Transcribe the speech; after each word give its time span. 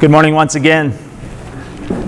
Good 0.00 0.12
morning 0.12 0.36
once 0.36 0.54
again. 0.54 0.96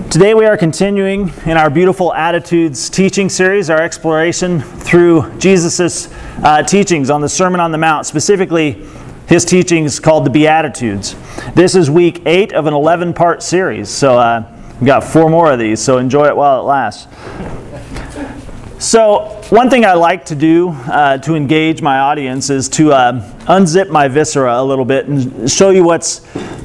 Today 0.09 0.33
we 0.33 0.45
are 0.45 0.55
continuing 0.55 1.33
in 1.45 1.57
our 1.57 1.69
Beautiful 1.69 2.13
Attitudes 2.13 2.89
teaching 2.89 3.27
series, 3.27 3.69
our 3.69 3.81
exploration 3.81 4.61
through 4.61 5.29
Jesus' 5.39 6.07
uh, 6.41 6.63
teachings 6.63 7.09
on 7.09 7.19
the 7.19 7.27
Sermon 7.27 7.59
on 7.59 7.73
the 7.73 7.77
Mount, 7.77 8.05
specifically 8.05 8.87
his 9.27 9.43
teachings 9.43 9.99
called 9.99 10.25
the 10.25 10.29
Beatitudes. 10.29 11.17
This 11.53 11.75
is 11.75 11.91
week 11.91 12.21
eight 12.25 12.53
of 12.53 12.65
an 12.65 12.73
11 12.73 13.13
part 13.13 13.43
series, 13.43 13.89
so 13.89 14.17
uh, 14.17 14.49
we've 14.79 14.87
got 14.87 15.03
four 15.03 15.29
more 15.29 15.51
of 15.51 15.59
these, 15.59 15.81
so 15.81 15.97
enjoy 15.97 16.27
it 16.27 16.35
while 16.37 16.61
it 16.61 16.63
lasts. 16.63 17.07
So, 18.79 19.41
one 19.49 19.69
thing 19.69 19.83
I 19.83 19.93
like 19.93 20.25
to 20.25 20.35
do 20.35 20.69
uh, 20.69 21.17
to 21.19 21.35
engage 21.35 21.81
my 21.81 21.99
audience 21.99 22.49
is 22.49 22.69
to 22.69 22.93
uh, 22.93 23.21
unzip 23.41 23.89
my 23.89 24.07
viscera 24.07 24.61
a 24.61 24.63
little 24.63 24.85
bit 24.85 25.07
and 25.07 25.51
show 25.51 25.71
you 25.71 25.83
what's 25.83 26.21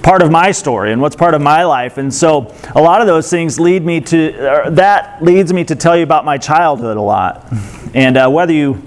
part 0.06 0.22
of 0.22 0.30
my 0.30 0.52
story 0.52 0.92
and 0.92 1.02
what's 1.02 1.16
part 1.16 1.34
of 1.34 1.42
my 1.42 1.64
life. 1.64 1.98
And 1.98 2.14
so, 2.14 2.54
a 2.76 2.80
lot 2.80 3.00
of 3.00 3.08
those 3.08 3.28
things 3.28 3.58
lead 3.58 3.84
me 3.84 4.00
to, 4.02 4.68
that 4.70 5.20
leads 5.20 5.52
me 5.52 5.64
to 5.64 5.74
tell 5.74 5.96
you 5.96 6.04
about 6.04 6.24
my 6.24 6.38
childhood 6.38 6.96
a 6.96 7.02
lot. 7.02 7.52
And 7.92 8.16
uh, 8.16 8.30
whether 8.30 8.52
you 8.52 8.80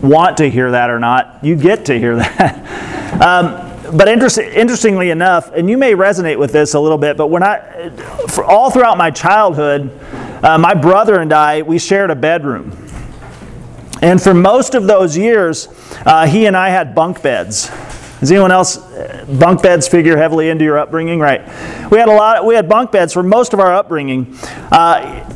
want 0.00 0.38
to 0.38 0.48
hear 0.48 0.70
that 0.70 0.88
or 0.88 0.98
not, 0.98 1.40
you 1.42 1.56
get 1.56 1.84
to 1.84 1.98
hear 1.98 2.16
that. 2.24 3.20
um, 3.20 3.94
but 3.94 4.08
inter- 4.08 4.40
interestingly 4.40 5.10
enough, 5.10 5.52
and 5.52 5.68
you 5.68 5.76
may 5.76 5.92
resonate 5.92 6.38
with 6.38 6.52
this 6.52 6.72
a 6.72 6.80
little 6.80 6.96
bit, 6.96 7.18
but 7.18 7.26
when 7.26 7.42
I, 7.42 7.90
all 8.42 8.70
throughout 8.70 8.96
my 8.96 9.10
childhood, 9.10 9.90
uh, 10.42 10.56
my 10.56 10.72
brother 10.72 11.20
and 11.20 11.34
I, 11.34 11.60
we 11.60 11.78
shared 11.78 12.08
a 12.08 12.16
bedroom. 12.16 12.70
And 14.00 14.22
for 14.22 14.32
most 14.32 14.74
of 14.74 14.86
those 14.86 15.18
years, 15.18 15.68
uh, 16.06 16.24
he 16.26 16.46
and 16.46 16.56
I 16.56 16.70
had 16.70 16.94
bunk 16.94 17.20
beds. 17.20 17.70
Does 18.20 18.30
anyone 18.30 18.52
else 18.52 18.76
uh, 18.76 19.24
bunk 19.38 19.62
beds 19.62 19.88
figure 19.88 20.16
heavily 20.16 20.50
into 20.50 20.62
your 20.62 20.78
upbringing? 20.78 21.20
Right. 21.20 21.40
We 21.90 21.98
had 21.98 22.08
a 22.08 22.14
lot. 22.14 22.44
We 22.44 22.54
had 22.54 22.68
bunk 22.68 22.92
beds 22.92 23.14
for 23.14 23.22
most 23.22 23.54
of 23.54 23.60
our 23.60 23.72
upbringing. 23.72 24.36
Uh, 24.70 25.26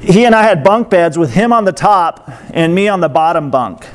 he 0.00 0.24
and 0.24 0.34
I 0.34 0.44
had 0.44 0.62
bunk 0.62 0.88
beds 0.88 1.18
with 1.18 1.32
him 1.32 1.52
on 1.52 1.64
the 1.64 1.72
top 1.72 2.30
and 2.50 2.72
me 2.72 2.86
on 2.86 3.00
the 3.00 3.08
bottom 3.08 3.50
bunk. 3.50 3.86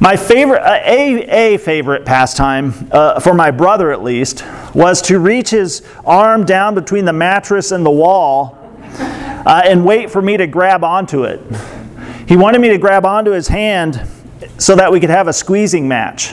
My 0.00 0.16
favorite, 0.16 0.60
uh, 0.60 0.80
a, 0.84 1.54
a 1.54 1.58
favorite 1.58 2.06
pastime, 2.06 2.88
uh, 2.90 3.20
for 3.20 3.34
my 3.34 3.50
brother 3.50 3.92
at 3.92 4.02
least, 4.02 4.44
was 4.74 5.02
to 5.02 5.18
reach 5.18 5.50
his 5.50 5.86
arm 6.04 6.44
down 6.44 6.74
between 6.74 7.04
the 7.04 7.12
mattress 7.12 7.70
and 7.70 7.84
the 7.84 7.90
wall 7.90 8.58
uh, 8.98 9.62
and 9.64 9.84
wait 9.84 10.10
for 10.10 10.22
me 10.22 10.36
to 10.38 10.46
grab 10.46 10.84
onto 10.84 11.24
it. 11.24 11.40
He 12.26 12.36
wanted 12.36 12.60
me 12.60 12.68
to 12.68 12.78
grab 12.78 13.04
onto 13.04 13.30
his 13.30 13.48
hand 13.48 14.06
so 14.58 14.74
that 14.76 14.90
we 14.90 15.00
could 15.00 15.10
have 15.10 15.28
a 15.28 15.32
squeezing 15.32 15.86
match. 15.86 16.32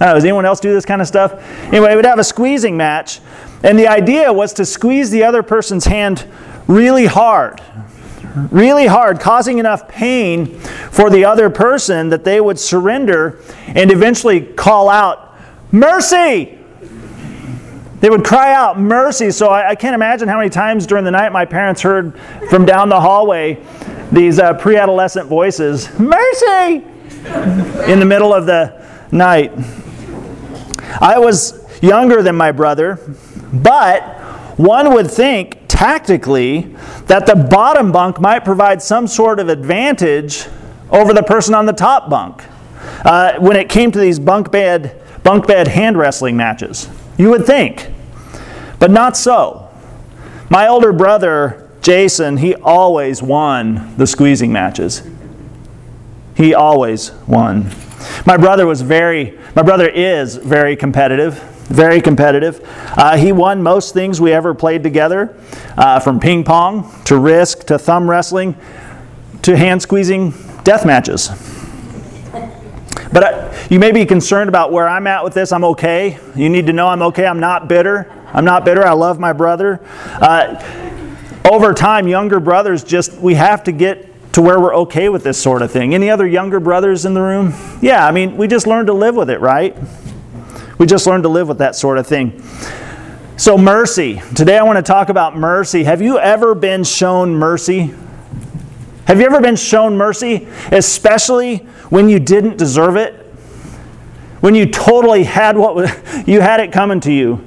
Know, 0.00 0.14
does 0.14 0.24
anyone 0.24 0.44
else 0.44 0.60
do 0.60 0.72
this 0.72 0.84
kind 0.84 1.00
of 1.00 1.08
stuff? 1.08 1.32
Anyway, 1.64 1.96
we'd 1.96 2.04
have 2.04 2.18
a 2.18 2.24
squeezing 2.24 2.76
match, 2.76 3.20
and 3.62 3.78
the 3.78 3.88
idea 3.88 4.32
was 4.32 4.52
to 4.54 4.66
squeeze 4.66 5.10
the 5.10 5.24
other 5.24 5.42
person's 5.42 5.86
hand 5.86 6.26
really 6.66 7.06
hard. 7.06 7.62
Really 8.50 8.86
hard, 8.86 9.18
causing 9.18 9.58
enough 9.58 9.88
pain 9.88 10.58
for 10.90 11.08
the 11.08 11.24
other 11.24 11.48
person 11.48 12.10
that 12.10 12.24
they 12.24 12.38
would 12.38 12.58
surrender 12.58 13.40
and 13.68 13.90
eventually 13.90 14.42
call 14.42 14.90
out, 14.90 15.34
Mercy! 15.72 16.58
They 18.00 18.10
would 18.10 18.24
cry 18.24 18.52
out, 18.52 18.78
Mercy! 18.78 19.30
So 19.30 19.48
I, 19.48 19.70
I 19.70 19.74
can't 19.74 19.94
imagine 19.94 20.28
how 20.28 20.36
many 20.36 20.50
times 20.50 20.86
during 20.86 21.04
the 21.04 21.10
night 21.10 21.32
my 21.32 21.46
parents 21.46 21.80
heard 21.80 22.18
from 22.50 22.66
down 22.66 22.90
the 22.90 23.00
hallway, 23.00 23.64
these 24.12 24.38
uh, 24.38 24.52
pre 24.52 24.76
adolescent 24.76 25.28
voices 25.28 25.98
Mercy! 25.98 26.84
in 27.90 27.98
the 27.98 28.06
middle 28.06 28.34
of 28.34 28.44
the 28.44 28.86
night. 29.10 29.52
I 31.00 31.18
was 31.18 31.64
younger 31.82 32.22
than 32.22 32.36
my 32.36 32.52
brother, 32.52 32.98
but 33.52 34.02
one 34.58 34.94
would 34.94 35.10
think 35.10 35.58
tactically 35.68 36.74
that 37.06 37.26
the 37.26 37.36
bottom 37.36 37.92
bunk 37.92 38.20
might 38.20 38.44
provide 38.44 38.80
some 38.80 39.06
sort 39.06 39.38
of 39.38 39.48
advantage 39.48 40.46
over 40.90 41.12
the 41.12 41.22
person 41.22 41.54
on 41.54 41.66
the 41.66 41.72
top 41.72 42.08
bunk 42.08 42.42
uh, 43.04 43.38
when 43.38 43.56
it 43.56 43.68
came 43.68 43.90
to 43.92 43.98
these 43.98 44.18
bunk 44.18 44.50
bed, 44.50 45.02
bunk 45.22 45.46
bed 45.46 45.68
hand 45.68 45.98
wrestling 45.98 46.36
matches. 46.36 46.88
You 47.18 47.30
would 47.30 47.46
think, 47.46 47.90
but 48.78 48.90
not 48.90 49.16
so. 49.16 49.68
My 50.48 50.68
older 50.68 50.92
brother 50.92 51.66
Jason, 51.82 52.38
he 52.38 52.54
always 52.56 53.22
won 53.22 53.94
the 53.96 54.06
squeezing 54.06 54.52
matches. 54.52 55.02
He 56.34 56.52
always 56.52 57.12
won. 57.28 57.70
My 58.26 58.36
brother 58.36 58.66
was 58.66 58.80
very, 58.82 59.38
my 59.54 59.62
brother 59.62 59.88
is 59.88 60.36
very 60.36 60.76
competitive, 60.76 61.38
very 61.68 62.00
competitive. 62.00 62.60
Uh, 62.96 63.16
he 63.16 63.32
won 63.32 63.62
most 63.62 63.94
things 63.94 64.20
we 64.20 64.32
ever 64.32 64.54
played 64.54 64.82
together, 64.82 65.36
uh, 65.76 66.00
from 66.00 66.20
ping 66.20 66.44
pong 66.44 66.92
to 67.04 67.18
risk 67.18 67.66
to 67.66 67.78
thumb 67.78 68.08
wrestling 68.08 68.56
to 69.42 69.56
hand 69.56 69.82
squeezing 69.82 70.34
death 70.64 70.84
matches. 70.84 71.30
But 73.12 73.22
uh, 73.22 73.66
you 73.70 73.78
may 73.78 73.92
be 73.92 74.04
concerned 74.04 74.48
about 74.48 74.72
where 74.72 74.88
I'm 74.88 75.06
at 75.06 75.22
with 75.22 75.34
this. 75.34 75.52
I'm 75.52 75.64
okay. 75.64 76.18
You 76.34 76.48
need 76.48 76.66
to 76.66 76.72
know 76.72 76.88
I'm 76.88 77.02
okay. 77.02 77.26
I'm 77.26 77.40
not 77.40 77.68
bitter. 77.68 78.12
I'm 78.32 78.44
not 78.44 78.64
bitter. 78.64 78.84
I 78.84 78.92
love 78.92 79.18
my 79.18 79.32
brother. 79.32 79.80
Uh, 80.20 80.62
over 81.50 81.72
time, 81.72 82.08
younger 82.08 82.40
brothers 82.40 82.82
just, 82.82 83.12
we 83.14 83.34
have 83.34 83.64
to 83.64 83.72
get 83.72 84.15
to 84.36 84.42
where 84.42 84.60
we're 84.60 84.76
okay 84.76 85.08
with 85.08 85.24
this 85.24 85.42
sort 85.42 85.62
of 85.62 85.72
thing. 85.72 85.94
Any 85.94 86.10
other 86.10 86.26
younger 86.26 86.60
brothers 86.60 87.06
in 87.06 87.14
the 87.14 87.22
room? 87.22 87.54
Yeah, 87.80 88.06
I 88.06 88.12
mean, 88.12 88.36
we 88.36 88.46
just 88.46 88.66
learn 88.66 88.84
to 88.84 88.92
live 88.92 89.16
with 89.16 89.30
it, 89.30 89.40
right? 89.40 89.74
We 90.76 90.84
just 90.84 91.06
learn 91.06 91.22
to 91.22 91.30
live 91.30 91.48
with 91.48 91.56
that 91.56 91.74
sort 91.74 91.96
of 91.96 92.06
thing. 92.06 92.42
So, 93.38 93.56
mercy. 93.56 94.20
Today 94.34 94.58
I 94.58 94.62
want 94.62 94.76
to 94.76 94.82
talk 94.82 95.08
about 95.08 95.38
mercy. 95.38 95.84
Have 95.84 96.02
you 96.02 96.18
ever 96.18 96.54
been 96.54 96.84
shown 96.84 97.34
mercy? 97.34 97.94
Have 99.06 99.20
you 99.20 99.24
ever 99.24 99.40
been 99.40 99.56
shown 99.56 99.96
mercy, 99.96 100.46
especially 100.70 101.60
when 101.88 102.10
you 102.10 102.18
didn't 102.18 102.58
deserve 102.58 102.96
it? 102.96 103.14
When 104.40 104.54
you 104.54 104.66
totally 104.66 105.24
had 105.24 105.56
what 105.56 105.98
you 106.28 106.42
had 106.42 106.60
it 106.60 106.72
coming 106.72 107.00
to 107.00 107.10
you, 107.10 107.42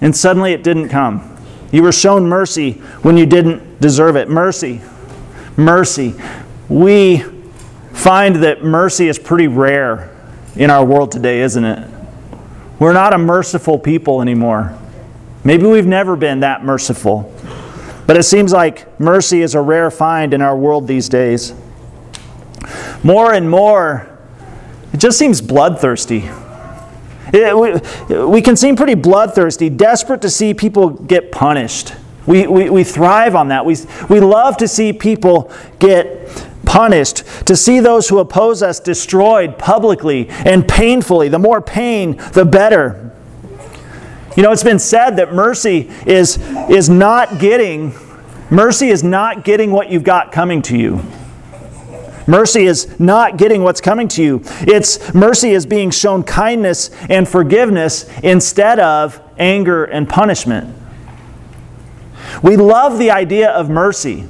and 0.00 0.16
suddenly 0.16 0.52
it 0.52 0.64
didn't 0.64 0.88
come. 0.88 1.38
You 1.70 1.84
were 1.84 1.92
shown 1.92 2.28
mercy 2.28 2.72
when 3.02 3.16
you 3.16 3.24
didn't 3.24 3.80
deserve 3.80 4.16
it. 4.16 4.28
Mercy. 4.28 4.80
Mercy. 5.56 6.14
We 6.68 7.24
find 7.92 8.36
that 8.36 8.64
mercy 8.64 9.08
is 9.08 9.18
pretty 9.18 9.48
rare 9.48 10.16
in 10.56 10.70
our 10.70 10.84
world 10.84 11.12
today, 11.12 11.40
isn't 11.40 11.64
it? 11.64 11.88
We're 12.78 12.92
not 12.92 13.12
a 13.12 13.18
merciful 13.18 13.78
people 13.78 14.22
anymore. 14.22 14.76
Maybe 15.44 15.66
we've 15.66 15.86
never 15.86 16.16
been 16.16 16.40
that 16.40 16.64
merciful. 16.64 17.32
But 18.06 18.16
it 18.16 18.24
seems 18.24 18.52
like 18.52 18.98
mercy 18.98 19.42
is 19.42 19.54
a 19.54 19.60
rare 19.60 19.90
find 19.90 20.34
in 20.34 20.42
our 20.42 20.56
world 20.56 20.86
these 20.86 21.08
days. 21.08 21.54
More 23.02 23.32
and 23.32 23.48
more, 23.48 24.18
it 24.92 24.98
just 24.98 25.18
seems 25.18 25.40
bloodthirsty. 25.40 26.28
It, 27.32 27.56
we, 27.56 28.24
we 28.24 28.42
can 28.42 28.56
seem 28.56 28.76
pretty 28.76 28.94
bloodthirsty, 28.94 29.70
desperate 29.70 30.22
to 30.22 30.30
see 30.30 30.52
people 30.54 30.90
get 30.90 31.32
punished. 31.32 31.94
We, 32.26 32.46
we, 32.46 32.70
we 32.70 32.84
thrive 32.84 33.34
on 33.34 33.48
that. 33.48 33.64
We, 33.66 33.76
we 34.08 34.20
love 34.20 34.56
to 34.58 34.68
see 34.68 34.92
people 34.92 35.52
get 35.78 36.48
punished, 36.64 37.24
to 37.46 37.56
see 37.56 37.80
those 37.80 38.08
who 38.08 38.18
oppose 38.18 38.62
us 38.62 38.80
destroyed 38.80 39.58
publicly 39.58 40.28
and 40.30 40.66
painfully. 40.66 41.28
The 41.28 41.38
more 41.38 41.60
pain, 41.60 42.16
the 42.32 42.44
better. 42.44 43.12
You 44.36 44.42
know, 44.42 44.52
it's 44.52 44.62
been 44.62 44.78
said 44.78 45.16
that 45.16 45.34
mercy 45.34 45.90
is, 46.06 46.38
is 46.70 46.88
not 46.88 47.38
getting, 47.38 47.92
mercy 48.50 48.88
is 48.88 49.04
not 49.04 49.44
getting 49.44 49.70
what 49.72 49.90
you've 49.90 50.04
got 50.04 50.32
coming 50.32 50.62
to 50.62 50.78
you. 50.78 51.02
Mercy 52.26 52.66
is 52.66 52.98
not 53.00 53.36
getting 53.36 53.62
what's 53.62 53.80
coming 53.80 54.06
to 54.08 54.22
you. 54.22 54.42
It's 54.60 55.12
mercy 55.12 55.50
is 55.50 55.66
being 55.66 55.90
shown 55.90 56.22
kindness 56.22 56.90
and 57.10 57.28
forgiveness 57.28 58.08
instead 58.22 58.78
of 58.78 59.20
anger 59.38 59.84
and 59.84 60.08
punishment. 60.08 60.74
We 62.42 62.56
love 62.56 62.98
the 62.98 63.10
idea 63.10 63.50
of 63.50 63.68
mercy. 63.68 64.26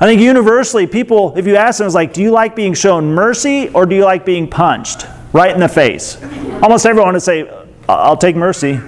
I 0.00 0.06
think 0.06 0.20
universally, 0.20 0.86
people, 0.86 1.36
if 1.36 1.46
you 1.46 1.56
ask 1.56 1.78
them, 1.78 1.86
it's 1.86 1.94
like, 1.94 2.12
do 2.12 2.20
you 2.22 2.30
like 2.32 2.56
being 2.56 2.74
shown 2.74 3.14
mercy 3.14 3.68
or 3.68 3.86
do 3.86 3.94
you 3.94 4.04
like 4.04 4.24
being 4.26 4.48
punched 4.48 5.06
right 5.32 5.54
in 5.54 5.60
the 5.60 5.68
face? 5.68 6.20
Almost 6.62 6.84
everyone 6.84 7.14
would 7.14 7.22
say, 7.22 7.48
I'll 7.88 8.16
take 8.16 8.34
mercy. 8.34 8.80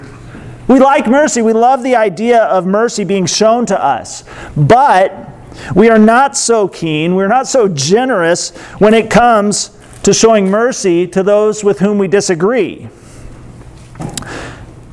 We 0.69 0.81
like 0.81 1.07
mercy. 1.07 1.43
We 1.43 1.53
love 1.53 1.83
the 1.83 1.95
idea 1.95 2.43
of 2.45 2.67
mercy 2.67 3.05
being 3.05 3.27
shown 3.27 3.67
to 3.67 3.83
us. 3.83 4.25
But 4.57 5.29
we 5.75 5.89
are 5.89 5.99
not 5.99 6.37
so 6.37 6.69
keen, 6.69 7.15
we're 7.15 7.29
not 7.29 7.47
so 7.47 7.69
generous 7.69 8.55
when 8.79 8.95
it 8.95 9.11
comes 9.11 9.79
to 10.03 10.13
showing 10.13 10.51
mercy 10.51 11.07
to 11.09 11.23
those 11.23 11.65
with 11.65 11.79
whom 11.79 11.99
we 11.99 12.09
disagree. 12.09 12.89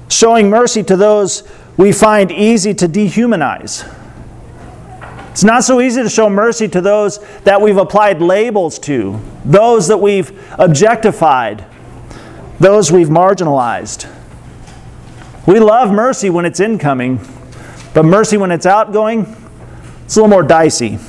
Showing 0.10 0.50
mercy 0.50 0.84
to 0.84 0.96
those 0.96 1.44
we 1.78 1.92
find 1.92 2.32
easy 2.32 2.74
to 2.74 2.88
dehumanize. 2.88 3.90
It's 5.32 5.44
not 5.44 5.64
so 5.64 5.82
easy 5.82 6.04
to 6.04 6.10
show 6.10 6.30
mercy 6.30 6.68
to 6.68 6.80
those 6.80 7.18
that 7.40 7.60
we've 7.60 7.78
applied 7.78 8.22
labels 8.22 8.78
to, 8.80 9.20
those 9.44 9.88
that 9.88 9.98
we've 9.98 10.32
objectified, 10.60 11.66
those 12.60 12.92
we've 12.92 13.08
marginalized. 13.08 14.08
We 15.48 15.60
love 15.60 15.92
mercy 15.92 16.30
when 16.30 16.46
it's 16.46 16.60
incoming, 16.60 17.20
but 17.96 18.06
mercy 18.06 18.38
when 18.38 18.52
it's 18.52 18.68
outgoing, 18.68 19.36
it's 20.06 20.16
a 20.16 20.20
little 20.20 20.30
more 20.30 20.44
dicey. 20.44 21.00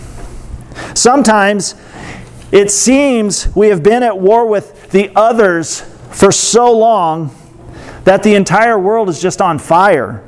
Sometimes 0.95 1.75
it 2.51 2.71
seems 2.71 3.55
we 3.55 3.69
have 3.69 3.83
been 3.83 4.03
at 4.03 4.19
war 4.19 4.47
with 4.47 4.91
the 4.91 5.13
others 5.15 5.83
for 6.11 6.33
so 6.33 6.73
long 6.73 7.35
that 8.05 8.23
the 8.23 8.35
entire 8.35 8.79
world 8.79 9.11
is 9.11 9.21
just 9.21 9.43
on 9.43 9.59
fire. 9.59 10.25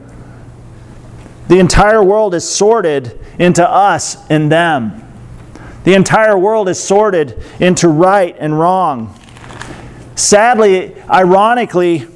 The 1.49 1.59
entire 1.59 2.03
world 2.03 2.35
is 2.35 2.49
sorted 2.49 3.19
into 3.39 3.69
us 3.69 4.29
and 4.31 4.51
them. 4.51 5.03
The 5.85 5.95
entire 5.95 6.37
world 6.37 6.69
is 6.69 6.83
sorted 6.83 7.41
into 7.61 7.89
right 7.89 8.35
and 8.39 8.59
wrong. 8.59 9.15
Sadly, 10.17 11.01
ironically, 11.09 12.09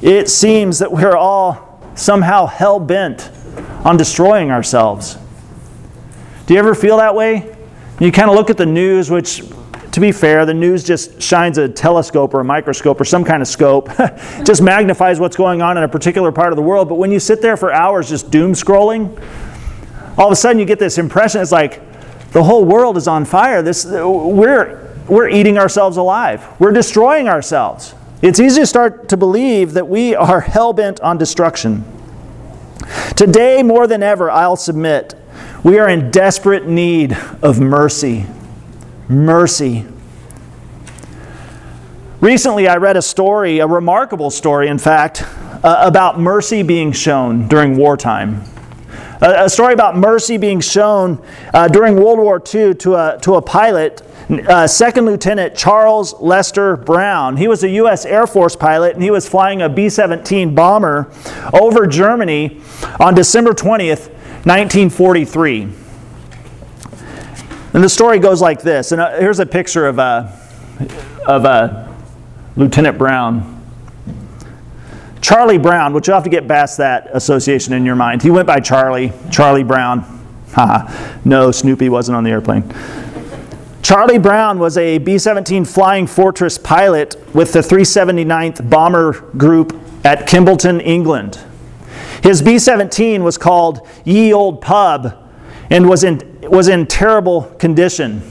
it 0.00 0.28
seems 0.28 0.78
that 0.78 0.92
we're 0.92 1.16
all 1.16 1.82
somehow 1.96 2.46
hell 2.46 2.78
bent 2.78 3.30
on 3.84 3.96
destroying 3.96 4.52
ourselves. 4.52 5.18
Do 6.46 6.54
you 6.54 6.60
ever 6.60 6.74
feel 6.74 6.98
that 6.98 7.14
way? 7.14 7.56
You 7.98 8.12
kind 8.12 8.30
of 8.30 8.36
look 8.36 8.50
at 8.50 8.56
the 8.56 8.66
news, 8.66 9.10
which, 9.10 9.42
to 9.92 10.00
be 10.00 10.12
fair, 10.12 10.44
the 10.44 10.54
news 10.54 10.84
just 10.84 11.20
shines 11.20 11.58
a 11.58 11.68
telescope 11.68 12.34
or 12.34 12.40
a 12.40 12.44
microscope 12.44 13.00
or 13.00 13.04
some 13.04 13.24
kind 13.24 13.42
of 13.42 13.48
scope, 13.48 13.88
just 14.44 14.62
magnifies 14.62 15.18
what's 15.18 15.36
going 15.36 15.62
on 15.62 15.76
in 15.76 15.82
a 15.82 15.88
particular 15.88 16.30
part 16.30 16.52
of 16.52 16.56
the 16.56 16.62
world. 16.62 16.88
But 16.88 16.96
when 16.96 17.10
you 17.10 17.18
sit 17.18 17.40
there 17.40 17.56
for 17.56 17.72
hours 17.72 18.08
just 18.08 18.30
doom 18.30 18.52
scrolling, 18.52 19.18
all 20.18 20.26
of 20.26 20.32
a 20.32 20.36
sudden 20.36 20.58
you 20.58 20.64
get 20.64 20.78
this 20.78 20.98
impression 20.98 21.40
it's 21.40 21.52
like 21.52 21.80
the 22.32 22.42
whole 22.42 22.64
world 22.64 22.96
is 22.96 23.08
on 23.08 23.24
fire. 23.24 23.62
This, 23.62 23.86
we're, 23.86 24.94
we're 25.08 25.28
eating 25.28 25.58
ourselves 25.58 25.96
alive, 25.96 26.46
we're 26.60 26.72
destroying 26.72 27.28
ourselves. 27.28 27.94
It's 28.20 28.40
easy 28.40 28.62
to 28.62 28.66
start 28.66 29.08
to 29.10 29.16
believe 29.16 29.74
that 29.74 29.86
we 29.86 30.14
are 30.14 30.40
hell 30.40 30.72
bent 30.72 31.00
on 31.00 31.18
destruction. 31.18 31.84
Today, 33.16 33.62
more 33.62 33.86
than 33.86 34.02
ever, 34.02 34.28
I'll 34.28 34.56
submit, 34.56 35.14
we 35.62 35.78
are 35.78 35.88
in 35.88 36.10
desperate 36.10 36.66
need 36.66 37.16
of 37.42 37.60
mercy. 37.60 38.26
Mercy. 39.08 39.86
Recently, 42.20 42.68
I 42.68 42.76
read 42.76 42.96
a 42.96 43.02
story, 43.02 43.60
a 43.60 43.66
remarkable 43.66 44.30
story, 44.30 44.68
in 44.68 44.78
fact, 44.78 45.22
uh, 45.62 45.82
about 45.84 46.18
mercy 46.20 46.62
being 46.62 46.92
shown 46.92 47.48
during 47.48 47.76
wartime. 47.76 48.42
A, 49.22 49.44
a 49.44 49.48
story 49.48 49.72
about 49.72 49.96
mercy 49.96 50.36
being 50.36 50.60
shown 50.60 51.24
uh, 51.54 51.68
during 51.68 51.96
World 51.96 52.18
War 52.18 52.42
II 52.54 52.74
to 52.74 52.94
a, 52.96 53.18
to 53.22 53.36
a 53.36 53.42
pilot 53.42 54.02
uh, 54.30 54.66
Second 54.66 55.06
Lieutenant 55.06 55.56
Charles 55.56 56.12
Lester 56.20 56.76
Brown. 56.76 57.36
He 57.36 57.48
was 57.48 57.64
a 57.64 57.68
U.S. 57.70 58.04
Air 58.04 58.26
Force 58.26 58.54
pilot 58.54 58.94
and 58.94 59.02
he 59.02 59.10
was 59.10 59.26
flying 59.26 59.62
a 59.62 59.68
B 59.68 59.88
17 59.88 60.54
bomber 60.54 61.10
over 61.52 61.86
Germany 61.86 62.60
on 63.00 63.14
December 63.14 63.52
20th, 63.52 64.10
1943. 64.44 65.87
And 67.74 67.84
the 67.84 67.88
story 67.88 68.18
goes 68.18 68.40
like 68.40 68.62
this. 68.62 68.92
And 68.92 69.00
uh, 69.00 69.18
here's 69.18 69.40
a 69.40 69.46
picture 69.46 69.86
of, 69.86 69.98
uh, 69.98 70.30
of 71.26 71.44
uh, 71.44 71.88
Lieutenant 72.56 72.96
Brown. 72.96 73.54
Charlie 75.20 75.58
Brown, 75.58 75.92
which 75.92 76.06
you'll 76.06 76.16
have 76.16 76.24
to 76.24 76.30
get 76.30 76.48
past 76.48 76.78
that 76.78 77.10
association 77.12 77.74
in 77.74 77.84
your 77.84 77.96
mind. 77.96 78.22
He 78.22 78.30
went 78.30 78.46
by 78.46 78.60
Charlie, 78.60 79.12
Charlie 79.30 79.64
Brown. 79.64 80.00
Haha. 80.52 81.20
no, 81.24 81.50
Snoopy 81.50 81.90
wasn't 81.90 82.16
on 82.16 82.24
the 82.24 82.30
airplane. 82.30 82.64
Charlie 83.82 84.18
Brown 84.18 84.58
was 84.58 84.76
a 84.76 84.98
B 84.98 85.18
17 85.18 85.64
Flying 85.64 86.06
Fortress 86.06 86.58
pilot 86.58 87.16
with 87.34 87.52
the 87.52 87.60
379th 87.60 88.68
Bomber 88.68 89.12
Group 89.36 89.78
at 90.04 90.28
Kimbolton, 90.28 90.80
England. 90.84 91.38
His 92.22 92.42
B 92.42 92.58
17 92.58 93.22
was 93.22 93.38
called 93.38 93.86
Ye 94.04 94.32
Olde 94.32 94.60
Pub 94.60 95.16
and 95.70 95.88
was 95.88 96.04
in, 96.04 96.27
was 96.50 96.68
in 96.68 96.86
terrible 96.86 97.42
condition, 97.58 98.22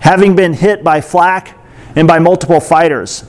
having 0.00 0.36
been 0.36 0.52
hit 0.52 0.84
by 0.84 1.00
flak 1.00 1.58
and 1.94 2.06
by 2.06 2.18
multiple 2.18 2.60
fighters. 2.60 3.24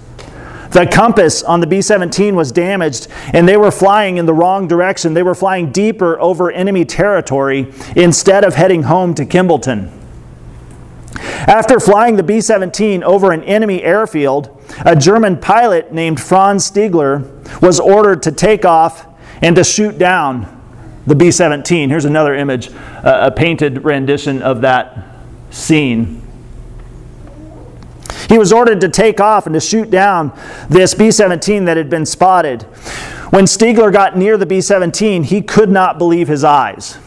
The 0.71 0.85
compass 0.85 1.43
on 1.43 1.61
the 1.61 1.67
B 1.67 1.81
17 1.81 2.35
was 2.35 2.51
damaged, 2.51 3.07
and 3.33 3.47
they 3.47 3.57
were 3.57 3.71
flying 3.71 4.17
in 4.17 4.25
the 4.25 4.33
wrong 4.33 4.67
direction. 4.67 5.13
They 5.13 5.23
were 5.23 5.35
flying 5.35 5.71
deeper 5.71 6.19
over 6.19 6.51
enemy 6.51 6.83
territory 6.83 7.73
instead 7.95 8.43
of 8.43 8.55
heading 8.55 8.83
home 8.83 9.13
to 9.15 9.25
Kimbolton. 9.25 9.91
After 11.47 11.79
flying 11.79 12.17
the 12.17 12.23
B 12.23 12.41
17 12.41 13.03
over 13.03 13.31
an 13.31 13.43
enemy 13.43 13.81
airfield, 13.81 14.61
a 14.85 14.95
German 14.95 15.37
pilot 15.37 15.93
named 15.93 16.19
Franz 16.19 16.69
Stigler 16.69 17.61
was 17.61 17.79
ordered 17.79 18.21
to 18.23 18.31
take 18.31 18.65
off 18.65 19.07
and 19.41 19.55
to 19.55 19.63
shoot 19.63 19.97
down 19.97 20.56
the 21.07 21.15
B 21.15 21.31
17. 21.31 21.89
Here's 21.89 22.05
another 22.05 22.35
image, 22.35 22.69
uh, 22.69 23.19
a 23.23 23.31
painted 23.31 23.83
rendition 23.83 24.41
of 24.43 24.61
that 24.61 25.15
scene. 25.49 26.21
He 28.29 28.37
was 28.37 28.51
ordered 28.51 28.81
to 28.81 28.89
take 28.89 29.21
off 29.21 29.45
and 29.45 29.53
to 29.53 29.61
shoot 29.61 29.89
down 29.89 30.37
this 30.69 30.93
B 30.93 31.11
17 31.11 31.65
that 31.65 31.77
had 31.77 31.89
been 31.89 32.05
spotted. 32.05 32.63
When 33.31 33.45
Stigler 33.45 33.91
got 33.91 34.17
near 34.17 34.37
the 34.37 34.45
B 34.45 34.59
17, 34.59 35.23
he 35.23 35.41
could 35.41 35.69
not 35.69 35.97
believe 35.97 36.27
his 36.27 36.43
eyes. 36.43 36.97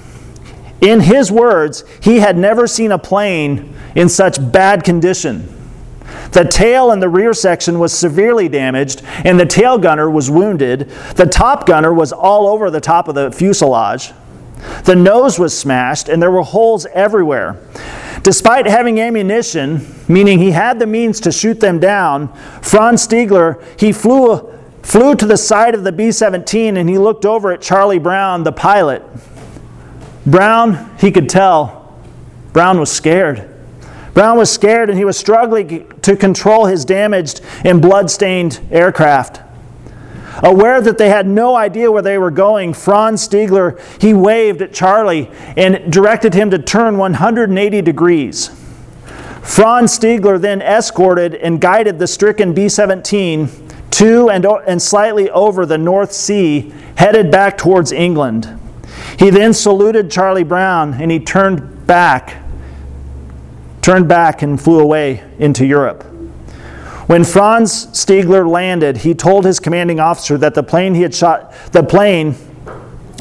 In 0.80 1.00
his 1.00 1.30
words, 1.30 1.84
he 2.02 2.20
had 2.20 2.38
never 2.38 2.66
seen 2.66 2.90
a 2.90 2.98
plane 2.98 3.76
in 3.94 4.08
such 4.08 4.38
bad 4.50 4.82
condition. 4.82 5.59
The 6.32 6.44
tail 6.44 6.90
and 6.90 7.02
the 7.02 7.08
rear 7.08 7.34
section 7.34 7.78
was 7.78 7.92
severely 7.92 8.48
damaged, 8.48 9.02
and 9.24 9.38
the 9.38 9.46
tail 9.46 9.78
gunner 9.78 10.10
was 10.10 10.30
wounded. 10.30 10.90
The 11.16 11.26
top 11.26 11.66
gunner 11.66 11.92
was 11.92 12.12
all 12.12 12.46
over 12.46 12.70
the 12.70 12.80
top 12.80 13.08
of 13.08 13.14
the 13.14 13.32
fuselage. 13.32 14.12
The 14.84 14.94
nose 14.94 15.38
was 15.38 15.56
smashed, 15.58 16.08
and 16.08 16.22
there 16.22 16.30
were 16.30 16.42
holes 16.42 16.86
everywhere. 16.86 17.58
Despite 18.22 18.66
having 18.66 19.00
ammunition, 19.00 19.86
meaning 20.06 20.38
he 20.38 20.50
had 20.50 20.78
the 20.78 20.86
means 20.86 21.20
to 21.20 21.32
shoot 21.32 21.60
them 21.60 21.80
down, 21.80 22.32
Franz 22.60 23.06
Stigler, 23.06 23.62
he 23.78 23.92
flew, 23.92 24.52
flew 24.82 25.14
to 25.14 25.26
the 25.26 25.38
side 25.38 25.74
of 25.74 25.84
the 25.84 25.92
B 25.92 26.12
17 26.12 26.76
and 26.76 26.88
he 26.88 26.98
looked 26.98 27.24
over 27.24 27.50
at 27.50 27.62
Charlie 27.62 27.98
Brown, 27.98 28.42
the 28.42 28.52
pilot. 28.52 29.02
Brown, 30.26 30.94
he 30.98 31.10
could 31.10 31.30
tell, 31.30 31.98
Brown 32.52 32.78
was 32.78 32.92
scared. 32.92 33.49
Brown 34.14 34.36
was 34.36 34.50
scared 34.50 34.90
and 34.90 34.98
he 34.98 35.04
was 35.04 35.16
struggling 35.16 35.88
to 36.02 36.16
control 36.16 36.66
his 36.66 36.84
damaged 36.84 37.40
and 37.64 37.80
blood-stained 37.80 38.60
aircraft. 38.70 39.40
Aware 40.42 40.80
that 40.80 40.96
they 40.96 41.08
had 41.08 41.26
no 41.26 41.54
idea 41.54 41.92
where 41.92 42.02
they 42.02 42.16
were 42.16 42.30
going, 42.30 42.72
Franz 42.72 43.28
Stigler, 43.28 43.78
he 44.00 44.14
waved 44.14 44.62
at 44.62 44.72
Charlie 44.72 45.30
and 45.56 45.92
directed 45.92 46.34
him 46.34 46.50
to 46.50 46.58
turn 46.58 46.96
180 46.96 47.82
degrees. 47.82 48.48
Franz 49.42 49.98
Stigler 49.98 50.40
then 50.40 50.62
escorted 50.62 51.34
and 51.34 51.60
guided 51.60 51.98
the 51.98 52.06
stricken 52.06 52.54
B 52.54 52.68
17 52.68 53.48
to 53.90 54.30
and, 54.30 54.46
and 54.66 54.80
slightly 54.80 55.28
over 55.30 55.66
the 55.66 55.78
North 55.78 56.12
Sea, 56.12 56.72
headed 56.96 57.30
back 57.30 57.58
towards 57.58 57.92
England. 57.92 58.58
He 59.18 59.30
then 59.30 59.52
saluted 59.52 60.10
Charlie 60.10 60.44
Brown 60.44 60.94
and 60.94 61.10
he 61.10 61.18
turned 61.18 61.86
back 61.86 62.36
turned 63.82 64.08
back 64.08 64.42
and 64.42 64.60
flew 64.60 64.80
away 64.80 65.24
into 65.38 65.66
Europe. 65.66 66.04
When 67.06 67.24
Franz 67.24 67.86
Stigler 67.88 68.48
landed, 68.48 68.98
he 68.98 69.14
told 69.14 69.44
his 69.44 69.58
commanding 69.58 69.98
officer 69.98 70.38
that 70.38 70.54
the 70.54 70.62
plane 70.62 70.94
he 70.94 71.02
had 71.02 71.14
shot 71.14 71.52
the 71.72 71.82
plane 71.82 72.36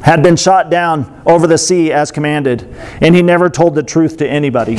had 0.04 0.24
been 0.24 0.36
shot 0.36 0.70
down 0.70 1.22
over 1.26 1.48
the 1.48 1.58
sea 1.58 1.92
as 1.92 2.12
commanded, 2.12 2.64
and 3.02 3.16
he 3.16 3.22
never 3.22 3.50
told 3.50 3.76
the 3.76 3.84
truth 3.84 4.18
to 4.18 4.28
anybody. 4.28 4.78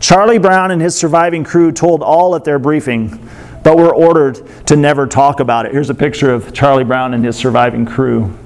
Charlie 0.00 0.38
Brown 0.38 0.70
and 0.70 0.80
his 0.80 0.96
surviving 0.96 1.44
crew 1.44 1.70
told 1.72 2.02
all 2.02 2.34
at 2.34 2.44
their 2.44 2.58
briefing, 2.58 3.28
but 3.62 3.76
were 3.76 3.94
ordered 3.94 4.40
to 4.66 4.76
never 4.76 5.06
talk 5.06 5.40
about 5.40 5.66
it. 5.66 5.72
Here's 5.72 5.90
a 5.90 5.94
picture 5.94 6.32
of 6.32 6.52
Charlie 6.52 6.84
Brown 6.84 7.14
and 7.14 7.24
his 7.24 7.36
surviving 7.36 7.86
crew. 7.86 8.36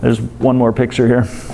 There's 0.00 0.20
one 0.20 0.56
more 0.56 0.72
picture 0.72 1.06
here. 1.06 1.53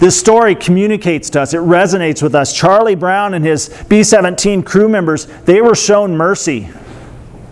This 0.00 0.18
story 0.18 0.54
communicates 0.54 1.28
to 1.30 1.42
us, 1.42 1.52
it 1.52 1.58
resonates 1.58 2.22
with 2.22 2.34
us. 2.34 2.54
Charlie 2.54 2.94
Brown 2.94 3.34
and 3.34 3.44
his 3.44 3.68
B 3.88 4.02
17 4.02 4.62
crew 4.62 4.88
members, 4.88 5.26
they 5.44 5.60
were 5.60 5.74
shown 5.74 6.16
mercy. 6.16 6.70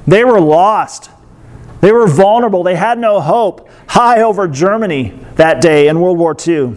They 0.07 0.25
were 0.25 0.41
lost. 0.41 1.11
They 1.83 1.93
were 1.93 2.07
vulnerable. 2.09 2.63
They 2.63 2.75
had 2.75 2.99
no 2.99 3.21
hope 3.21 3.69
high 3.87 4.23
over 4.23 4.49
Germany 4.49 5.13
that 5.37 5.61
day 5.61 5.89
in 5.89 6.01
World 6.01 6.17
War 6.17 6.35
II. 6.47 6.75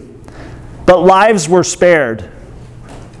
But 0.84 0.98
lives 0.98 1.48
were 1.48 1.64
spared. 1.64 2.30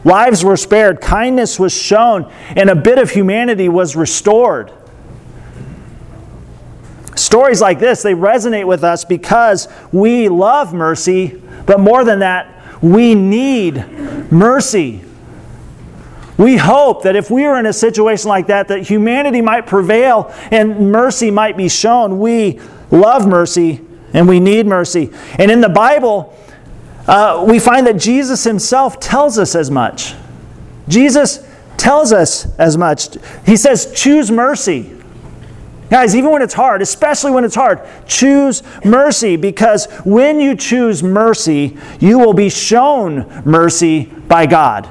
Lives 0.04 0.44
were 0.44 0.58
spared. 0.58 1.00
Kindness 1.00 1.58
was 1.58 1.72
shown, 1.72 2.30
and 2.54 2.68
a 2.68 2.76
bit 2.76 2.98
of 2.98 3.10
humanity 3.10 3.70
was 3.70 3.96
restored. 3.96 4.72
Stories 7.14 7.62
like 7.62 7.78
this, 7.78 8.02
they 8.02 8.14
resonate 8.14 8.66
with 8.66 8.84
us 8.84 9.04
because 9.04 9.68
we 9.90 10.28
love 10.28 10.74
mercy 10.74 11.41
but 11.66 11.80
more 11.80 12.04
than 12.04 12.20
that, 12.20 12.82
we 12.82 13.14
need 13.14 13.76
mercy. 14.32 15.02
We 16.36 16.56
hope 16.56 17.02
that 17.04 17.14
if 17.14 17.30
we 17.30 17.44
are 17.44 17.58
in 17.58 17.66
a 17.66 17.72
situation 17.72 18.28
like 18.28 18.48
that, 18.48 18.68
that 18.68 18.82
humanity 18.88 19.40
might 19.40 19.66
prevail 19.66 20.34
and 20.50 20.90
mercy 20.90 21.30
might 21.30 21.56
be 21.56 21.68
shown. 21.68 22.18
We 22.18 22.60
love 22.90 23.28
mercy 23.28 23.80
and 24.12 24.28
we 24.28 24.40
need 24.40 24.66
mercy. 24.66 25.10
And 25.38 25.50
in 25.50 25.60
the 25.60 25.68
Bible, 25.68 26.36
uh, 27.06 27.44
we 27.46 27.58
find 27.58 27.86
that 27.86 27.96
Jesus 27.96 28.44
himself 28.44 28.98
tells 28.98 29.38
us 29.38 29.54
as 29.54 29.70
much. 29.70 30.14
Jesus 30.88 31.46
tells 31.76 32.12
us 32.12 32.46
as 32.58 32.76
much. 32.76 33.08
He 33.44 33.56
says, 33.56 33.92
choose 33.94 34.30
mercy. 34.30 35.01
Guys, 35.92 36.16
even 36.16 36.30
when 36.30 36.40
it's 36.40 36.54
hard, 36.54 36.80
especially 36.80 37.32
when 37.32 37.44
it's 37.44 37.54
hard, 37.54 37.78
choose 38.06 38.62
mercy 38.82 39.36
because 39.36 39.84
when 40.06 40.40
you 40.40 40.56
choose 40.56 41.02
mercy, 41.02 41.76
you 42.00 42.18
will 42.18 42.32
be 42.32 42.48
shown 42.48 43.30
mercy 43.44 44.06
by 44.06 44.46
God. 44.46 44.88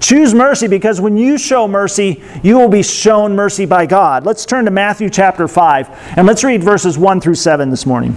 Choose 0.00 0.32
mercy 0.32 0.66
because 0.66 0.98
when 0.98 1.18
you 1.18 1.36
show 1.36 1.68
mercy, 1.68 2.22
you 2.42 2.56
will 2.56 2.70
be 2.70 2.82
shown 2.82 3.36
mercy 3.36 3.66
by 3.66 3.84
God. 3.84 4.24
Let's 4.24 4.46
turn 4.46 4.64
to 4.64 4.70
Matthew 4.70 5.10
chapter 5.10 5.46
5 5.46 6.14
and 6.16 6.26
let's 6.26 6.42
read 6.42 6.64
verses 6.64 6.96
1 6.96 7.20
through 7.20 7.34
7 7.34 7.68
this 7.68 7.84
morning. 7.84 8.12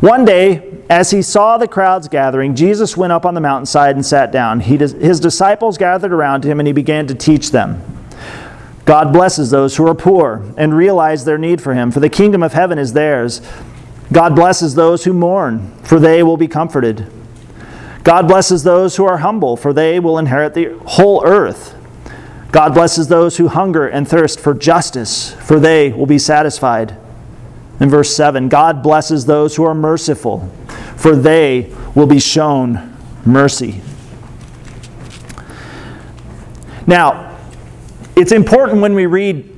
One 0.00 0.24
day, 0.24 0.80
as 0.88 1.10
he 1.10 1.20
saw 1.20 1.58
the 1.58 1.68
crowds 1.68 2.08
gathering, 2.08 2.54
Jesus 2.54 2.96
went 2.96 3.12
up 3.12 3.26
on 3.26 3.34
the 3.34 3.42
mountainside 3.42 3.94
and 3.94 4.06
sat 4.06 4.32
down. 4.32 4.60
He, 4.60 4.78
his 4.78 5.20
disciples 5.20 5.76
gathered 5.76 6.14
around 6.14 6.44
him 6.44 6.60
and 6.60 6.66
he 6.66 6.72
began 6.72 7.06
to 7.08 7.14
teach 7.14 7.50
them. 7.50 7.93
God 8.84 9.12
blesses 9.12 9.50
those 9.50 9.76
who 9.76 9.86
are 9.86 9.94
poor 9.94 10.44
and 10.56 10.76
realize 10.76 11.24
their 11.24 11.38
need 11.38 11.62
for 11.62 11.74
him, 11.74 11.90
for 11.90 12.00
the 12.00 12.10
kingdom 12.10 12.42
of 12.42 12.52
heaven 12.52 12.78
is 12.78 12.92
theirs. 12.92 13.40
God 14.12 14.36
blesses 14.36 14.74
those 14.74 15.04
who 15.04 15.14
mourn, 15.14 15.74
for 15.82 15.98
they 15.98 16.22
will 16.22 16.36
be 16.36 16.48
comforted. 16.48 17.10
God 18.02 18.28
blesses 18.28 18.62
those 18.62 18.96
who 18.96 19.06
are 19.06 19.18
humble, 19.18 19.56
for 19.56 19.72
they 19.72 19.98
will 19.98 20.18
inherit 20.18 20.52
the 20.52 20.78
whole 20.84 21.24
earth. 21.24 21.74
God 22.52 22.74
blesses 22.74 23.08
those 23.08 23.38
who 23.38 23.48
hunger 23.48 23.88
and 23.88 24.06
thirst 24.06 24.38
for 24.38 24.52
justice, 24.52 25.32
for 25.32 25.58
they 25.58 25.90
will 25.90 26.06
be 26.06 26.18
satisfied. 26.18 26.96
In 27.80 27.88
verse 27.88 28.14
7, 28.14 28.48
God 28.48 28.82
blesses 28.82 29.24
those 29.24 29.56
who 29.56 29.64
are 29.64 29.74
merciful, 29.74 30.48
for 30.96 31.16
they 31.16 31.74
will 31.94 32.06
be 32.06 32.20
shown 32.20 32.94
mercy. 33.24 33.80
Now, 36.86 37.23
it's 38.16 38.32
important 38.32 38.80
when 38.80 38.94
we 38.94 39.06
read 39.06 39.50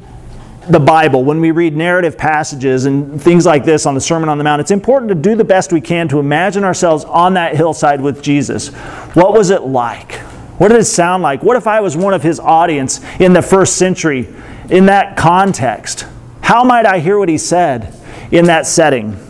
the 0.69 0.81
Bible, 0.81 1.25
when 1.25 1.41
we 1.41 1.53
read 1.53 1.77
narrative 1.77 2.19
passages 2.19 2.87
and 2.87 3.21
things 3.23 3.47
like 3.47 3.65
this 3.65 3.87
on 3.87 3.95
the 3.95 4.01
Sermon 4.01 4.29
on 4.29 4.39
the 4.39 4.45
Mount, 4.45 4.61
it's 4.61 4.71
important 4.71 5.09
to 5.11 5.15
do 5.15 5.37
the 5.37 5.45
best 5.45 5.73
we 5.73 5.81
can 5.81 6.09
to 6.09 6.19
imagine 6.19 6.65
ourselves 6.65 7.05
on 7.05 7.35
that 7.35 7.57
hillside 7.57 8.01
with 8.01 8.23
Jesus. 8.23 8.69
What 9.15 9.33
was 9.33 9.51
it 9.51 9.63
like? 9.63 10.15
What 10.59 10.69
did 10.69 10.79
it 10.79 10.87
sound 10.87 11.23
like? 11.23 11.43
What 11.43 11.57
if 11.57 11.67
I 11.67 11.81
was 11.81 11.97
one 11.97 12.15
of 12.15 12.23
his 12.23 12.41
audience 12.41 13.01
in 13.21 13.33
the 13.33 13.43
first 13.43 13.77
century 13.77 14.27
in 14.71 14.87
that 14.87 15.17
context? 15.17 16.07
How 16.41 16.65
might 16.65 16.87
I 16.87 16.99
hear 16.99 17.19
what 17.19 17.29
he 17.29 17.39
said 17.39 17.95
in 18.33 18.47
that 18.47 18.67
setting? 18.67 19.21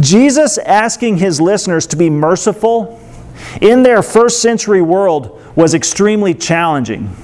Jesus 0.00 0.58
asking 0.58 1.18
his 1.18 1.40
listeners 1.40 1.86
to 1.88 1.96
be 1.96 2.10
merciful 2.10 3.00
in 3.60 3.82
their 3.82 4.02
first 4.02 4.42
century 4.42 4.82
world 4.82 5.40
was 5.54 5.74
extremely 5.74 6.34
challenging. 6.34 7.14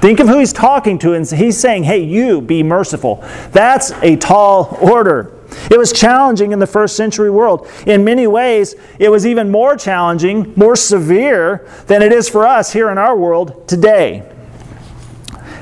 Think 0.00 0.20
of 0.20 0.28
who 0.28 0.38
he's 0.38 0.52
talking 0.52 0.98
to, 1.00 1.12
and 1.12 1.28
he's 1.28 1.58
saying, 1.58 1.84
Hey, 1.84 2.02
you, 2.02 2.40
be 2.40 2.62
merciful. 2.62 3.24
That's 3.52 3.90
a 4.02 4.16
tall 4.16 4.78
order. 4.80 5.32
It 5.70 5.78
was 5.78 5.92
challenging 5.92 6.52
in 6.52 6.58
the 6.58 6.66
first 6.66 6.96
century 6.96 7.30
world. 7.30 7.68
In 7.86 8.04
many 8.04 8.26
ways, 8.26 8.74
it 8.98 9.10
was 9.10 9.26
even 9.26 9.50
more 9.50 9.76
challenging, 9.76 10.52
more 10.56 10.76
severe 10.76 11.68
than 11.86 12.02
it 12.02 12.12
is 12.12 12.28
for 12.28 12.46
us 12.46 12.72
here 12.72 12.90
in 12.90 12.98
our 12.98 13.16
world 13.16 13.66
today. 13.68 14.30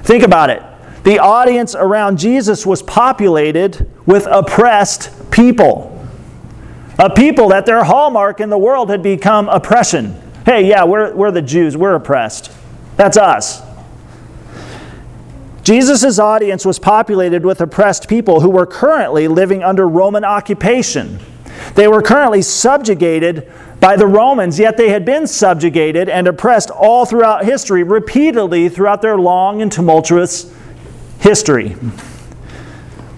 Think 0.03 0.23
about 0.23 0.51
it. 0.51 0.63
The 1.05 1.19
audience 1.19 1.75
around 1.75 2.19
Jesus 2.19 2.65
was 2.65 2.83
populated 2.83 3.91
with 4.07 4.27
oppressed 4.27 5.31
people. 5.31 5.91
A 6.99 7.11
people 7.11 7.49
that 7.49 7.67
their 7.67 7.85
hallmark 7.85 8.41
in 8.41 8.51
the 8.51 8.59
world 8.59 8.91
had 8.91 9.03
become 9.03 9.49
oppression. 9.49 10.21
Hey, 10.47 10.69
yeah, 10.69 10.85
we're, 10.85 11.15
we're 11.15 11.31
the 11.31 11.43
Jews, 11.43 11.77
we're 11.77 11.95
oppressed. 11.95 12.51
That's 12.97 13.17
us. 13.17 13.63
Jesus' 15.65 16.19
audience 16.19 16.67
was 16.67 16.79
populated 16.79 17.45
with 17.45 17.61
oppressed 17.61 18.07
people 18.07 18.41
who 18.41 18.51
were 18.51 18.67
currently 18.67 19.29
living 19.29 19.65
under 19.65 19.89
Roman 19.89 20.23
occupation. 20.23 21.19
They 21.75 21.89
were 21.89 22.03
currently 22.03 22.43
subjugated 22.43 23.51
by 23.81 23.97
the 23.97 24.07
Romans, 24.07 24.59
yet 24.59 24.77
they 24.77 24.91
had 24.91 25.07
been 25.07 25.27
subjugated 25.27 26.09
and 26.11 26.29
oppressed 26.29 26.71
all 26.71 27.07
throughout 27.07 27.47
history, 27.47 27.83
repeatedly 27.83 28.69
throughout 28.69 29.01
their 29.01 29.17
long 29.17 29.63
and 29.63 29.73
tumultuous 29.73 30.55
history. 31.19 31.77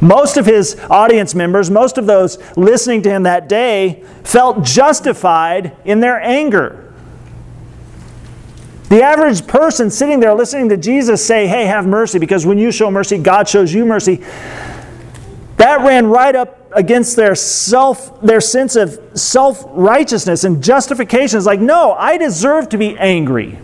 Most 0.00 0.36
of 0.36 0.46
his 0.46 0.78
audience 0.88 1.34
members, 1.34 1.68
most 1.68 1.98
of 1.98 2.06
those 2.06 2.38
listening 2.56 3.02
to 3.02 3.10
him 3.10 3.24
that 3.24 3.48
day, 3.48 4.04
felt 4.22 4.62
justified 4.62 5.76
in 5.84 5.98
their 5.98 6.20
anger. 6.20 6.85
The 8.88 9.02
average 9.02 9.46
person 9.46 9.90
sitting 9.90 10.20
there 10.20 10.34
listening 10.34 10.68
to 10.68 10.76
Jesus 10.76 11.24
say, 11.24 11.46
Hey, 11.46 11.66
have 11.66 11.86
mercy, 11.86 12.18
because 12.18 12.46
when 12.46 12.58
you 12.58 12.70
show 12.70 12.90
mercy, 12.90 13.18
God 13.18 13.48
shows 13.48 13.74
you 13.74 13.84
mercy. 13.84 14.22
That 15.56 15.80
ran 15.80 16.06
right 16.06 16.36
up 16.36 16.70
against 16.72 17.16
their 17.16 17.34
self, 17.34 18.20
their 18.20 18.40
sense 18.40 18.76
of 18.76 19.00
self-righteousness 19.14 20.44
and 20.44 20.62
justification. 20.62 21.38
It's 21.38 21.46
like, 21.46 21.60
no, 21.60 21.94
I 21.94 22.18
deserve 22.18 22.68
to 22.70 22.78
be 22.78 22.96
angry. 22.98 23.58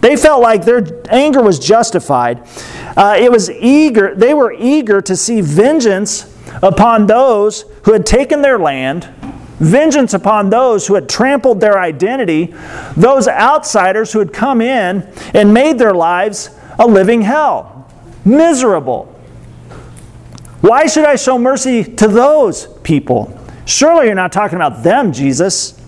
They 0.00 0.16
felt 0.16 0.40
like 0.40 0.64
their 0.64 0.86
anger 1.10 1.42
was 1.42 1.58
justified. 1.58 2.48
Uh, 2.96 3.16
it 3.18 3.30
was 3.30 3.50
eager, 3.50 4.14
they 4.14 4.32
were 4.34 4.52
eager 4.52 5.00
to 5.02 5.14
see 5.14 5.40
vengeance 5.42 6.34
upon 6.62 7.06
those 7.06 7.64
who 7.84 7.92
had 7.92 8.06
taken 8.06 8.40
their 8.40 8.58
land, 8.58 9.08
vengeance 9.58 10.14
upon 10.14 10.50
those 10.50 10.86
who 10.86 10.94
had 10.94 11.08
trampled 11.08 11.60
their 11.60 11.78
identity, 11.78 12.54
those 12.96 13.28
outsiders 13.28 14.12
who 14.12 14.18
had 14.18 14.32
come 14.32 14.60
in 14.60 15.10
and 15.34 15.52
made 15.52 15.78
their 15.78 15.94
lives 15.94 16.50
a 16.78 16.86
living 16.86 17.22
hell, 17.22 17.88
miserable. 18.24 19.12
Why 20.60 20.86
should 20.86 21.04
I 21.04 21.16
show 21.16 21.38
mercy 21.38 21.84
to 21.84 22.08
those 22.08 22.66
people? 22.82 23.38
Surely 23.66 24.06
you're 24.06 24.14
not 24.14 24.32
talking 24.32 24.56
about 24.56 24.82
them, 24.82 25.12
Jesus. 25.12 25.80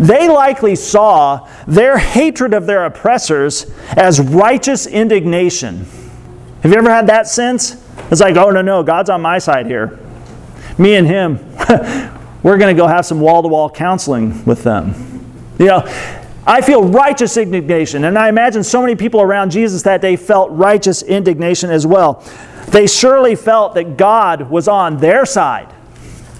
They 0.00 0.28
likely 0.28 0.76
saw 0.76 1.48
their 1.66 1.98
hatred 1.98 2.54
of 2.54 2.66
their 2.66 2.84
oppressors 2.84 3.70
as 3.96 4.20
righteous 4.20 4.86
indignation. 4.86 5.86
Have 6.62 6.72
you 6.72 6.78
ever 6.78 6.90
had 6.90 7.06
that 7.08 7.26
sense? 7.26 7.82
It's 8.10 8.20
like, 8.20 8.36
oh, 8.36 8.50
no, 8.50 8.62
no, 8.62 8.82
God's 8.82 9.10
on 9.10 9.20
my 9.20 9.38
side 9.38 9.66
here. 9.66 9.98
Me 10.78 10.94
and 10.94 11.06
Him, 11.06 11.38
we're 12.42 12.58
going 12.58 12.74
to 12.74 12.80
go 12.80 12.86
have 12.86 13.04
some 13.04 13.20
wall 13.20 13.42
to 13.42 13.48
wall 13.48 13.68
counseling 13.68 14.44
with 14.44 14.62
them. 14.62 14.94
You 15.58 15.66
know, 15.66 15.82
I 16.46 16.62
feel 16.62 16.84
righteous 16.84 17.36
indignation. 17.36 18.04
And 18.04 18.18
I 18.18 18.28
imagine 18.28 18.64
so 18.64 18.80
many 18.80 18.96
people 18.96 19.20
around 19.20 19.50
Jesus 19.50 19.82
that 19.82 20.00
day 20.00 20.16
felt 20.16 20.50
righteous 20.52 21.02
indignation 21.02 21.70
as 21.70 21.86
well. 21.86 22.24
They 22.68 22.86
surely 22.86 23.34
felt 23.34 23.74
that 23.74 23.96
God 23.96 24.50
was 24.50 24.68
on 24.68 24.96
their 24.98 25.26
side. 25.26 25.72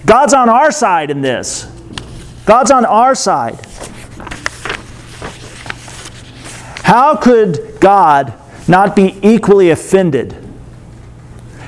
God's 0.06 0.32
on 0.32 0.48
our 0.48 0.70
side 0.70 1.10
in 1.10 1.20
this. 1.20 1.64
God's 2.46 2.70
on 2.70 2.86
our 2.86 3.14
side. 3.14 3.58
How 6.84 7.16
could 7.16 7.78
God 7.80 8.32
not 8.66 8.96
be 8.96 9.18
equally 9.22 9.68
offended? 9.68 10.47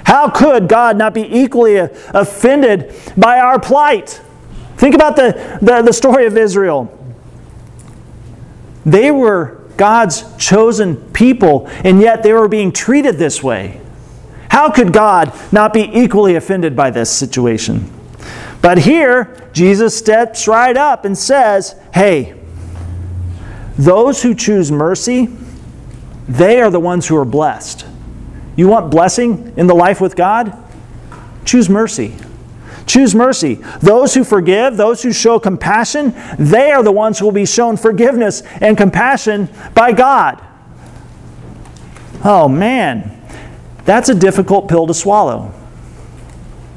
How 0.05 0.29
could 0.29 0.69
God 0.69 0.97
not 0.97 1.15
be 1.15 1.23
equally 1.23 1.77
offended 1.77 2.95
by 3.17 3.39
our 3.39 3.61
plight? 3.61 4.21
Think 4.77 4.95
about 4.95 5.17
the, 5.17 5.59
the, 5.61 5.83
the 5.83 5.93
story 5.93 6.27
of 6.27 6.37
Israel. 6.37 6.97
They 8.87 9.11
were 9.11 9.61
God's 9.77 10.25
chosen 10.37 10.97
people, 11.13 11.67
and 11.85 12.01
yet 12.01 12.23
they 12.23 12.33
were 12.33 12.49
being 12.49 12.73
treated 12.73 13.17
this 13.17 13.43
way. 13.43 13.81
How 14.51 14.71
could 14.71 14.93
God 14.93 15.33
not 15.53 15.73
be 15.73 15.83
equally 15.83 16.35
offended 16.35 16.75
by 16.75 16.91
this 16.91 17.11
situation? 17.11 17.91
But 18.63 18.79
here, 18.79 19.49
Jesus 19.53 19.97
steps 19.97 20.47
right 20.49 20.77
up 20.77 21.05
and 21.05 21.17
says, 21.17 21.75
Hey, 21.95 22.35
those 23.79 24.23
who 24.23 24.35
choose 24.35 24.71
mercy, 24.71 25.29
they 26.29 26.61
are 26.61 26.71
the 26.71 26.81
ones 26.81 27.07
who 27.07 27.17
are 27.17 27.25
blessed. 27.25 27.87
You 28.61 28.69
want 28.69 28.91
blessing 28.91 29.55
in 29.57 29.69
the 29.69 29.75
life 29.75 30.03
with 30.03 30.17
God? 30.17 30.55
Choose 31.47 31.71
mercy. 31.71 32.15
Choose 32.85 33.15
mercy. 33.15 33.55
Those 33.81 34.13
who 34.13 34.23
forgive, 34.23 34.77
those 34.77 35.03
who 35.03 35.15
show 35.15 35.39
compassion, 35.39 36.13
they 36.39 36.71
are 36.71 36.83
the 36.83 36.93
ones 36.93 37.19
who 37.19 37.25
will 37.25 37.33
be 37.33 37.47
shown 37.47 37.79
forgiveness 37.79 38.43
and 38.61 38.77
compassion 38.77 39.49
by 39.73 39.93
God. 39.93 40.45
Oh 42.23 42.49
man, 42.49 43.19
that's 43.87 44.11
a 44.11 44.15
difficult 44.15 44.69
pill 44.69 44.87
to 44.89 44.93
swallow. 44.93 45.55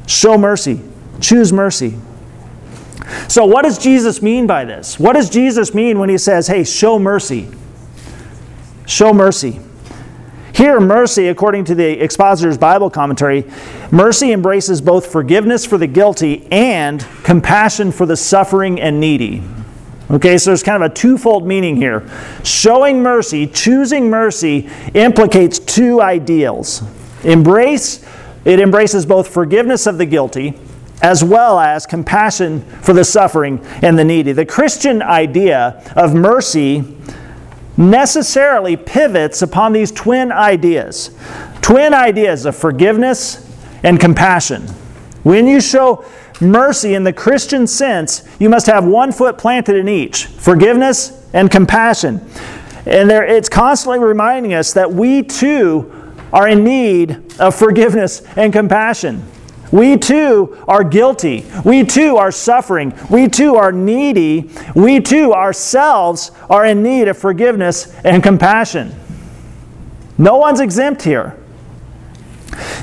Show 0.07 0.37
mercy. 0.37 0.79
Choose 1.19 1.51
mercy. 1.51 1.97
So, 3.27 3.45
what 3.45 3.63
does 3.63 3.77
Jesus 3.77 4.21
mean 4.21 4.47
by 4.47 4.63
this? 4.63 4.97
What 4.97 5.15
does 5.15 5.29
Jesus 5.29 5.73
mean 5.73 5.99
when 5.99 6.07
he 6.07 6.17
says, 6.17 6.47
hey, 6.47 6.63
show 6.63 6.97
mercy? 6.97 7.51
Show 8.85 9.13
mercy. 9.13 9.59
Here, 10.53 10.79
mercy, 10.79 11.29
according 11.29 11.65
to 11.65 11.75
the 11.75 11.99
Expositor's 11.99 12.59
Bible 12.59 12.91
commentary, 12.91 13.43
mercy 13.89 14.31
embraces 14.31 14.81
both 14.81 15.11
forgiveness 15.11 15.65
for 15.65 15.79
the 15.79 15.87
guilty 15.87 16.47
and 16.51 17.01
compassion 17.23 17.91
for 17.91 18.05
the 18.05 18.15
suffering 18.15 18.79
and 18.79 18.99
needy. 18.99 19.41
Okay, 20.11 20.37
so 20.37 20.51
there's 20.51 20.61
kind 20.61 20.83
of 20.83 20.91
a 20.91 20.93
twofold 20.93 21.47
meaning 21.47 21.75
here. 21.75 22.07
Showing 22.43 23.01
mercy, 23.01 23.47
choosing 23.47 24.11
mercy, 24.11 24.69
implicates 24.93 25.57
two 25.57 26.01
ideals. 26.01 26.83
Embrace, 27.23 28.05
it 28.45 28.59
embraces 28.59 29.07
both 29.07 29.29
forgiveness 29.29 29.87
of 29.87 29.97
the 29.97 30.05
guilty 30.05 30.53
as 31.01 31.23
well 31.23 31.59
as 31.59 31.87
compassion 31.87 32.61
for 32.81 32.93
the 32.93 33.03
suffering 33.03 33.59
and 33.81 33.97
the 33.97 34.03
needy. 34.03 34.31
The 34.31 34.45
Christian 34.45 35.01
idea 35.01 35.83
of 35.95 36.13
mercy 36.13 36.95
necessarily 37.77 38.77
pivots 38.77 39.41
upon 39.41 39.73
these 39.73 39.91
twin 39.91 40.31
ideas 40.31 41.09
twin 41.61 41.93
ideas 41.93 42.45
of 42.45 42.55
forgiveness 42.55 43.49
and 43.83 43.99
compassion. 43.99 44.63
When 45.23 45.47
you 45.47 45.61
show 45.61 46.05
mercy 46.41 46.93
in 46.93 47.05
the 47.05 47.13
Christian 47.13 47.65
sense, 47.67 48.27
you 48.37 48.49
must 48.49 48.67
have 48.67 48.85
one 48.85 49.13
foot 49.13 49.37
planted 49.37 49.77
in 49.77 49.87
each 49.87 50.25
forgiveness 50.25 51.25
and 51.33 51.49
compassion. 51.49 52.19
And 52.85 53.09
there, 53.09 53.23
it's 53.23 53.47
constantly 53.47 53.99
reminding 53.99 54.53
us 54.53 54.73
that 54.73 54.91
we 54.91 55.23
too 55.23 55.89
are 56.33 56.49
in 56.49 56.65
need 56.65 57.39
of 57.39 57.55
forgiveness 57.55 58.21
and 58.35 58.51
compassion. 58.51 59.23
We 59.73 59.97
too 59.97 60.55
are 60.67 60.83
guilty. 60.83 61.45
We 61.65 61.83
too 61.83 62.17
are 62.17 62.31
suffering. 62.31 62.93
We 63.09 63.27
too 63.27 63.55
are 63.55 63.71
needy. 63.71 64.51
We 64.75 64.99
too 64.99 65.33
ourselves 65.33 66.29
are 66.47 66.63
in 66.63 66.83
need 66.83 67.07
of 67.07 67.17
forgiveness 67.17 67.91
and 68.03 68.21
compassion. 68.21 68.93
No 70.15 70.37
one's 70.37 70.59
exempt 70.59 71.01
here. 71.01 71.39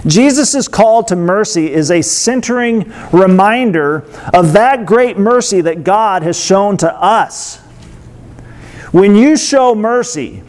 Jesus' 0.05 0.67
call 0.67 1.05
to 1.05 1.15
mercy 1.15 1.73
is 1.73 1.93
a 1.93 2.03
centering 2.03 2.93
reminder 3.13 4.05
of 4.35 4.55
that 4.55 4.85
great 4.85 5.17
mercy 5.17 5.61
that 5.61 5.85
God 5.85 6.25
has 6.25 6.37
shown 6.37 6.77
to 6.79 6.93
us. 6.93 7.59
When 8.91 9.15
you 9.15 9.37
show 9.37 9.77
mercy, 9.77 10.43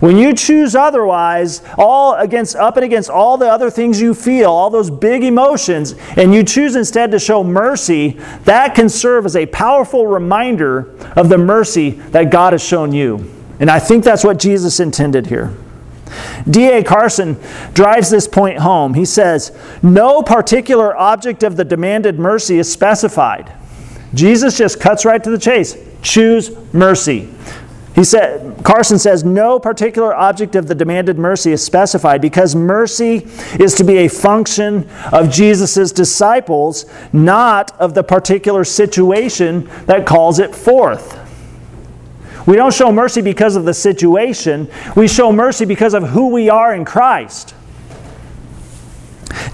when 0.00 0.16
you 0.16 0.34
choose 0.34 0.74
otherwise, 0.74 1.62
all 1.78 2.14
against 2.14 2.56
up 2.56 2.76
and 2.76 2.84
against 2.84 3.10
all 3.10 3.36
the 3.36 3.50
other 3.50 3.70
things 3.70 4.00
you 4.00 4.14
feel, 4.14 4.50
all 4.50 4.70
those 4.70 4.90
big 4.90 5.22
emotions, 5.22 5.94
and 6.16 6.34
you 6.34 6.42
choose 6.42 6.76
instead 6.76 7.10
to 7.12 7.18
show 7.18 7.44
mercy, 7.44 8.18
that 8.44 8.74
can 8.74 8.88
serve 8.88 9.26
as 9.26 9.36
a 9.36 9.46
powerful 9.46 10.06
reminder 10.06 10.94
of 11.16 11.28
the 11.28 11.38
mercy 11.38 11.90
that 11.90 12.30
God 12.30 12.52
has 12.52 12.62
shown 12.62 12.92
you. 12.92 13.30
And 13.60 13.70
I 13.70 13.78
think 13.78 14.04
that's 14.04 14.24
what 14.24 14.38
Jesus 14.38 14.80
intended 14.80 15.26
here. 15.26 15.54
D.A. 16.48 16.84
Carson 16.84 17.38
drives 17.72 18.10
this 18.10 18.28
point 18.28 18.58
home. 18.58 18.94
He 18.94 19.04
says, 19.04 19.56
No 19.82 20.22
particular 20.22 20.96
object 20.96 21.42
of 21.42 21.56
the 21.56 21.64
demanded 21.64 22.18
mercy 22.18 22.58
is 22.58 22.70
specified. 22.70 23.52
Jesus 24.12 24.56
just 24.56 24.80
cuts 24.80 25.04
right 25.04 25.22
to 25.22 25.30
the 25.30 25.38
chase. 25.38 25.76
Choose 26.02 26.50
mercy. 26.72 27.32
He 27.94 28.02
said, 28.02 28.64
Carson 28.64 28.98
says, 28.98 29.22
no 29.22 29.60
particular 29.60 30.12
object 30.14 30.56
of 30.56 30.66
the 30.66 30.74
demanded 30.74 31.16
mercy 31.16 31.52
is 31.52 31.64
specified 31.64 32.20
because 32.20 32.56
mercy 32.56 33.28
is 33.60 33.74
to 33.76 33.84
be 33.84 33.98
a 33.98 34.08
function 34.08 34.88
of 35.12 35.30
Jesus' 35.30 35.92
disciples, 35.92 36.86
not 37.12 37.78
of 37.78 37.94
the 37.94 38.02
particular 38.02 38.64
situation 38.64 39.70
that 39.86 40.06
calls 40.06 40.40
it 40.40 40.54
forth. 40.54 41.20
We 42.48 42.56
don't 42.56 42.74
show 42.74 42.90
mercy 42.90 43.22
because 43.22 43.54
of 43.54 43.64
the 43.64 43.74
situation, 43.74 44.68
we 44.96 45.06
show 45.06 45.32
mercy 45.32 45.64
because 45.64 45.94
of 45.94 46.08
who 46.10 46.30
we 46.30 46.50
are 46.50 46.74
in 46.74 46.84
Christ. 46.84 47.54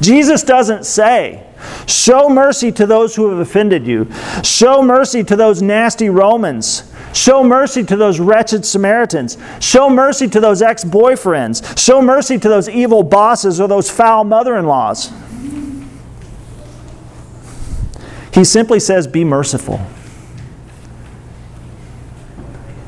Jesus 0.00 0.42
doesn't 0.42 0.86
say, 0.86 1.46
Show 1.86 2.30
mercy 2.30 2.72
to 2.72 2.86
those 2.86 3.16
who 3.16 3.28
have 3.28 3.38
offended 3.38 3.86
you. 3.86 4.10
Show 4.42 4.82
mercy 4.82 5.22
to 5.24 5.36
those 5.36 5.60
nasty 5.60 6.08
Romans. 6.08 6.89
Show 7.12 7.42
mercy 7.42 7.82
to 7.84 7.96
those 7.96 8.20
wretched 8.20 8.64
Samaritans. 8.64 9.36
Show 9.58 9.90
mercy 9.90 10.28
to 10.28 10.40
those 10.40 10.62
ex 10.62 10.84
boyfriends. 10.84 11.78
Show 11.78 12.00
mercy 12.00 12.38
to 12.38 12.48
those 12.48 12.68
evil 12.68 13.02
bosses 13.02 13.60
or 13.60 13.68
those 13.68 13.90
foul 13.90 14.24
mother 14.24 14.56
in 14.56 14.66
laws. 14.66 15.12
He 18.32 18.44
simply 18.44 18.78
says, 18.78 19.06
Be 19.06 19.24
merciful. 19.24 19.80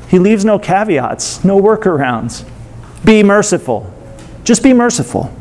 He 0.08 0.18
leaves 0.18 0.44
no 0.44 0.58
caveats, 0.58 1.42
no 1.42 1.60
workarounds. 1.60 2.48
Be 3.04 3.22
merciful. 3.22 3.92
Just 4.44 4.62
be 4.62 4.72
merciful. 4.72 5.34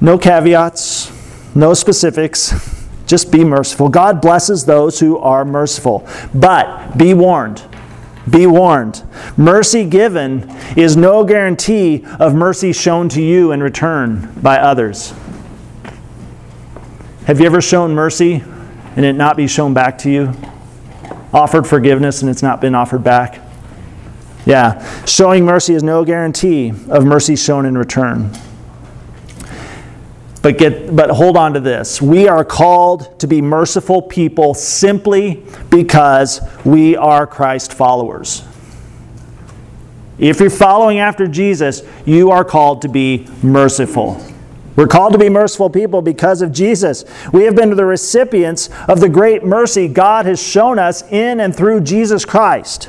No 0.00 0.18
caveats, 0.18 1.12
no 1.54 1.74
specifics. 1.74 2.71
Just 3.12 3.30
be 3.30 3.44
merciful. 3.44 3.90
God 3.90 4.22
blesses 4.22 4.64
those 4.64 4.98
who 4.98 5.18
are 5.18 5.44
merciful. 5.44 6.08
But 6.32 6.96
be 6.96 7.12
warned. 7.12 7.62
Be 8.30 8.46
warned. 8.46 9.02
Mercy 9.36 9.84
given 9.84 10.48
is 10.78 10.96
no 10.96 11.22
guarantee 11.22 12.06
of 12.18 12.34
mercy 12.34 12.72
shown 12.72 13.10
to 13.10 13.20
you 13.20 13.52
in 13.52 13.62
return 13.62 14.32
by 14.40 14.56
others. 14.56 15.12
Have 17.26 17.38
you 17.38 17.44
ever 17.44 17.60
shown 17.60 17.94
mercy 17.94 18.42
and 18.96 19.04
it 19.04 19.12
not 19.12 19.36
be 19.36 19.46
shown 19.46 19.74
back 19.74 19.98
to 19.98 20.10
you? 20.10 20.32
Offered 21.34 21.66
forgiveness 21.66 22.22
and 22.22 22.30
it's 22.30 22.42
not 22.42 22.62
been 22.62 22.74
offered 22.74 23.04
back? 23.04 23.42
Yeah. 24.46 25.04
Showing 25.04 25.44
mercy 25.44 25.74
is 25.74 25.82
no 25.82 26.02
guarantee 26.06 26.72
of 26.88 27.04
mercy 27.04 27.36
shown 27.36 27.66
in 27.66 27.76
return. 27.76 28.30
But, 30.42 30.58
get, 30.58 30.94
but 30.94 31.10
hold 31.10 31.36
on 31.36 31.54
to 31.54 31.60
this. 31.60 32.02
We 32.02 32.28
are 32.28 32.44
called 32.44 33.18
to 33.20 33.28
be 33.28 33.40
merciful 33.40 34.02
people 34.02 34.54
simply 34.54 35.44
because 35.70 36.40
we 36.64 36.96
are 36.96 37.26
Christ 37.26 37.72
followers. 37.72 38.42
If 40.18 40.40
you're 40.40 40.50
following 40.50 40.98
after 40.98 41.26
Jesus, 41.26 41.82
you 42.04 42.30
are 42.30 42.44
called 42.44 42.82
to 42.82 42.88
be 42.88 43.26
merciful. 43.42 44.20
We're 44.74 44.88
called 44.88 45.12
to 45.12 45.18
be 45.18 45.28
merciful 45.28 45.70
people 45.70 46.02
because 46.02 46.42
of 46.42 46.50
Jesus. 46.52 47.04
We 47.32 47.44
have 47.44 47.54
been 47.54 47.70
the 47.76 47.84
recipients 47.84 48.68
of 48.88 49.00
the 49.00 49.08
great 49.08 49.44
mercy 49.44 49.86
God 49.86 50.26
has 50.26 50.42
shown 50.42 50.78
us 50.78 51.02
in 51.10 51.40
and 51.40 51.54
through 51.54 51.82
Jesus 51.82 52.24
Christ. 52.24 52.88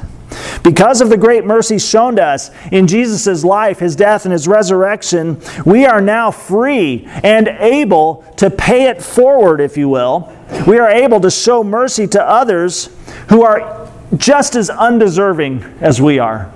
Because 0.63 1.01
of 1.01 1.09
the 1.09 1.17
great 1.17 1.45
mercy 1.45 1.77
shown 1.77 2.15
to 2.15 2.23
us 2.23 2.51
in 2.71 2.87
Jesus' 2.87 3.43
life, 3.43 3.79
his 3.79 3.95
death, 3.95 4.25
and 4.25 4.31
his 4.31 4.47
resurrection, 4.47 5.41
we 5.65 5.85
are 5.85 6.01
now 6.01 6.31
free 6.31 7.07
and 7.23 7.47
able 7.47 8.23
to 8.37 8.49
pay 8.49 8.85
it 8.87 9.01
forward, 9.01 9.59
if 9.61 9.77
you 9.77 9.89
will. 9.89 10.31
We 10.67 10.79
are 10.79 10.89
able 10.89 11.19
to 11.21 11.31
show 11.31 11.63
mercy 11.63 12.07
to 12.07 12.23
others 12.23 12.89
who 13.29 13.43
are 13.43 13.89
just 14.15 14.55
as 14.55 14.69
undeserving 14.69 15.63
as 15.81 16.01
we 16.01 16.19
are. 16.19 16.51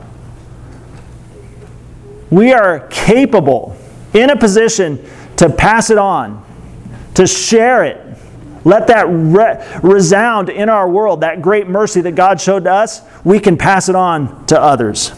We 2.29 2.53
are 2.53 2.87
capable, 2.89 3.77
in 4.13 4.29
a 4.29 4.35
position 4.35 5.03
to 5.37 5.49
pass 5.49 5.89
it 5.89 5.97
on, 5.97 6.43
to 7.15 7.25
share 7.25 7.83
it, 7.83 8.06
let 8.67 8.87
that 8.87 9.07
re- 9.07 9.65
resound 9.81 10.49
in 10.49 10.67
our 10.67 10.89
world, 10.89 11.21
that 11.21 11.41
great 11.41 11.67
mercy 11.67 12.01
that 12.01 12.15
God 12.15 12.41
showed 12.41 12.65
to 12.65 12.71
us, 12.71 13.01
we 13.23 13.39
can 13.39 13.57
pass 13.57 13.87
it 13.87 13.95
on 13.95 14.45
to 14.47 14.61
others. 14.61 15.13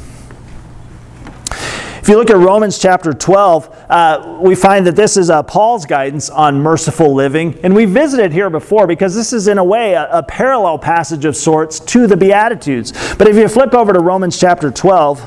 If 1.99 2.07
you 2.07 2.17
look 2.17 2.29
at 2.29 2.37
Romans 2.37 2.79
chapter 2.79 3.11
12, 3.11 3.85
uh, 3.89 4.37
we 4.41 4.55
find 4.55 4.85
that 4.87 4.95
this 4.95 5.17
is 5.17 5.29
uh, 5.29 5.43
Paul's 5.43 5.85
guidance 5.85 6.29
on 6.29 6.61
merciful 6.61 7.13
living. 7.13 7.59
And 7.61 7.75
we 7.75 7.85
visited 7.85 8.31
here 8.31 8.49
before 8.49 8.87
because 8.87 9.15
this 9.15 9.33
is, 9.33 9.47
in 9.47 9.57
a 9.57 9.63
way, 9.63 9.93
a, 9.93 10.09
a 10.09 10.23
parallel 10.23 10.77
passage 10.79 11.25
of 11.25 11.35
sorts 11.35 11.79
to 11.79 12.07
the 12.07 12.17
Beatitudes. 12.17 12.93
But 13.15 13.27
if 13.27 13.35
you 13.35 13.47
flip 13.47 13.73
over 13.73 13.93
to 13.93 13.99
Romans 13.99 14.39
chapter 14.39 14.71
12, 14.71 15.19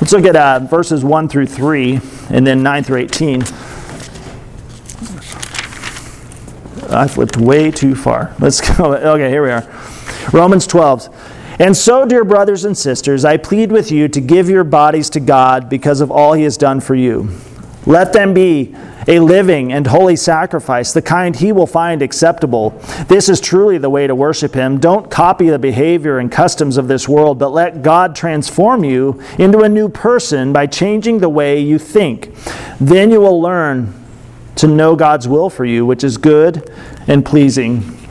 let's 0.00 0.12
look 0.12 0.24
at 0.24 0.36
uh, 0.36 0.60
verses 0.60 1.04
1 1.04 1.28
through 1.28 1.46
3 1.46 2.00
and 2.30 2.46
then 2.46 2.62
9 2.62 2.82
through 2.82 2.98
18. 2.98 3.42
I 6.90 7.08
flipped 7.08 7.36
way 7.36 7.70
too 7.70 7.94
far. 7.94 8.34
Let's 8.40 8.60
go. 8.60 8.94
Okay, 8.94 9.30
here 9.30 9.42
we 9.42 9.50
are. 9.50 9.66
Romans 10.32 10.66
12. 10.66 11.34
And 11.58 11.74
so, 11.74 12.04
dear 12.04 12.24
brothers 12.24 12.64
and 12.64 12.76
sisters, 12.76 13.24
I 13.24 13.38
plead 13.38 13.72
with 13.72 13.90
you 13.90 14.08
to 14.08 14.20
give 14.20 14.50
your 14.50 14.64
bodies 14.64 15.08
to 15.10 15.20
God 15.20 15.70
because 15.70 16.00
of 16.00 16.10
all 16.10 16.34
He 16.34 16.42
has 16.42 16.58
done 16.58 16.80
for 16.80 16.94
you. 16.94 17.30
Let 17.86 18.12
them 18.12 18.34
be 18.34 18.74
a 19.08 19.20
living 19.20 19.72
and 19.72 19.86
holy 19.86 20.16
sacrifice, 20.16 20.92
the 20.92 21.00
kind 21.00 21.34
He 21.34 21.52
will 21.52 21.66
find 21.66 22.02
acceptable. 22.02 22.70
This 23.06 23.28
is 23.28 23.40
truly 23.40 23.78
the 23.78 23.88
way 23.88 24.06
to 24.06 24.14
worship 24.14 24.54
Him. 24.54 24.78
Don't 24.80 25.10
copy 25.10 25.48
the 25.48 25.58
behavior 25.58 26.18
and 26.18 26.30
customs 26.30 26.76
of 26.76 26.88
this 26.88 27.08
world, 27.08 27.38
but 27.38 27.52
let 27.52 27.82
God 27.82 28.14
transform 28.14 28.84
you 28.84 29.22
into 29.38 29.60
a 29.60 29.68
new 29.68 29.88
person 29.88 30.52
by 30.52 30.66
changing 30.66 31.18
the 31.18 31.28
way 31.28 31.60
you 31.60 31.78
think. 31.78 32.34
Then 32.80 33.10
you 33.10 33.20
will 33.20 33.40
learn 33.40 33.94
to 34.56 34.66
know 34.66 34.96
God's 34.96 35.28
will 35.28 35.50
for 35.50 35.64
you, 35.64 35.86
which 35.86 36.04
is 36.04 36.16
good 36.16 36.70
and 37.06 37.24
pleasing 37.24 38.08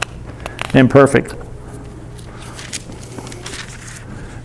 and 0.74 0.90
perfect. 0.90 1.36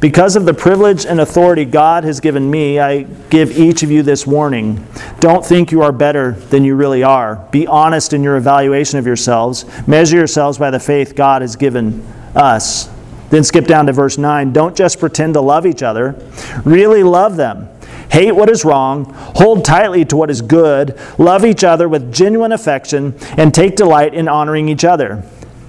Because 0.00 0.34
of 0.34 0.46
the 0.46 0.54
privilege 0.54 1.04
and 1.04 1.20
authority 1.20 1.66
God 1.66 2.04
has 2.04 2.20
given 2.20 2.50
me, 2.50 2.80
I 2.80 3.02
give 3.02 3.58
each 3.58 3.82
of 3.82 3.90
you 3.90 4.02
this 4.02 4.26
warning. 4.26 4.86
Don't 5.20 5.44
think 5.44 5.70
you 5.70 5.82
are 5.82 5.92
better 5.92 6.32
than 6.32 6.64
you 6.64 6.74
really 6.74 7.02
are. 7.02 7.46
Be 7.50 7.66
honest 7.66 8.14
in 8.14 8.22
your 8.22 8.38
evaluation 8.38 8.98
of 8.98 9.06
yourselves. 9.06 9.66
Measure 9.86 10.16
yourselves 10.16 10.56
by 10.56 10.70
the 10.70 10.80
faith 10.80 11.14
God 11.14 11.42
has 11.42 11.54
given 11.54 12.00
us. 12.34 12.88
Then 13.28 13.44
skip 13.44 13.66
down 13.66 13.86
to 13.86 13.92
verse 13.92 14.16
9. 14.16 14.54
Don't 14.54 14.74
just 14.74 14.98
pretend 14.98 15.34
to 15.34 15.42
love 15.42 15.66
each 15.66 15.82
other, 15.82 16.16
really 16.64 17.02
love 17.02 17.36
them. 17.36 17.68
Hate 18.10 18.32
what 18.32 18.50
is 18.50 18.64
wrong, 18.64 19.12
hold 19.14 19.64
tightly 19.64 20.04
to 20.06 20.16
what 20.16 20.30
is 20.30 20.42
good, 20.42 20.98
love 21.18 21.44
each 21.44 21.62
other 21.62 21.88
with 21.88 22.12
genuine 22.12 22.52
affection, 22.52 23.16
and 23.36 23.54
take 23.54 23.76
delight 23.76 24.14
in 24.14 24.28
honoring 24.28 24.68
each 24.68 24.84
other. 24.84 25.22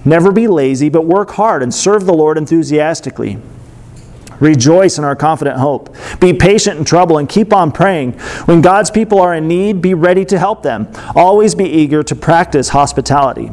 Never 0.04 0.32
be 0.32 0.48
lazy, 0.48 0.88
but 0.88 1.06
work 1.06 1.30
hard 1.32 1.62
and 1.62 1.72
serve 1.72 2.04
the 2.04 2.14
Lord 2.14 2.36
enthusiastically. 2.36 3.38
Rejoice 4.40 4.98
in 4.98 5.04
our 5.04 5.14
confident 5.14 5.58
hope. 5.58 5.94
Be 6.18 6.32
patient 6.32 6.76
in 6.76 6.84
trouble 6.84 7.18
and 7.18 7.28
keep 7.28 7.52
on 7.52 7.70
praying. 7.70 8.14
When 8.46 8.60
God's 8.60 8.90
people 8.90 9.20
are 9.20 9.34
in 9.34 9.46
need, 9.46 9.80
be 9.80 9.94
ready 9.94 10.24
to 10.24 10.38
help 10.38 10.64
them. 10.64 10.88
Always 11.14 11.54
be 11.54 11.64
eager 11.64 12.02
to 12.02 12.16
practice 12.16 12.70
hospitality. 12.70 13.52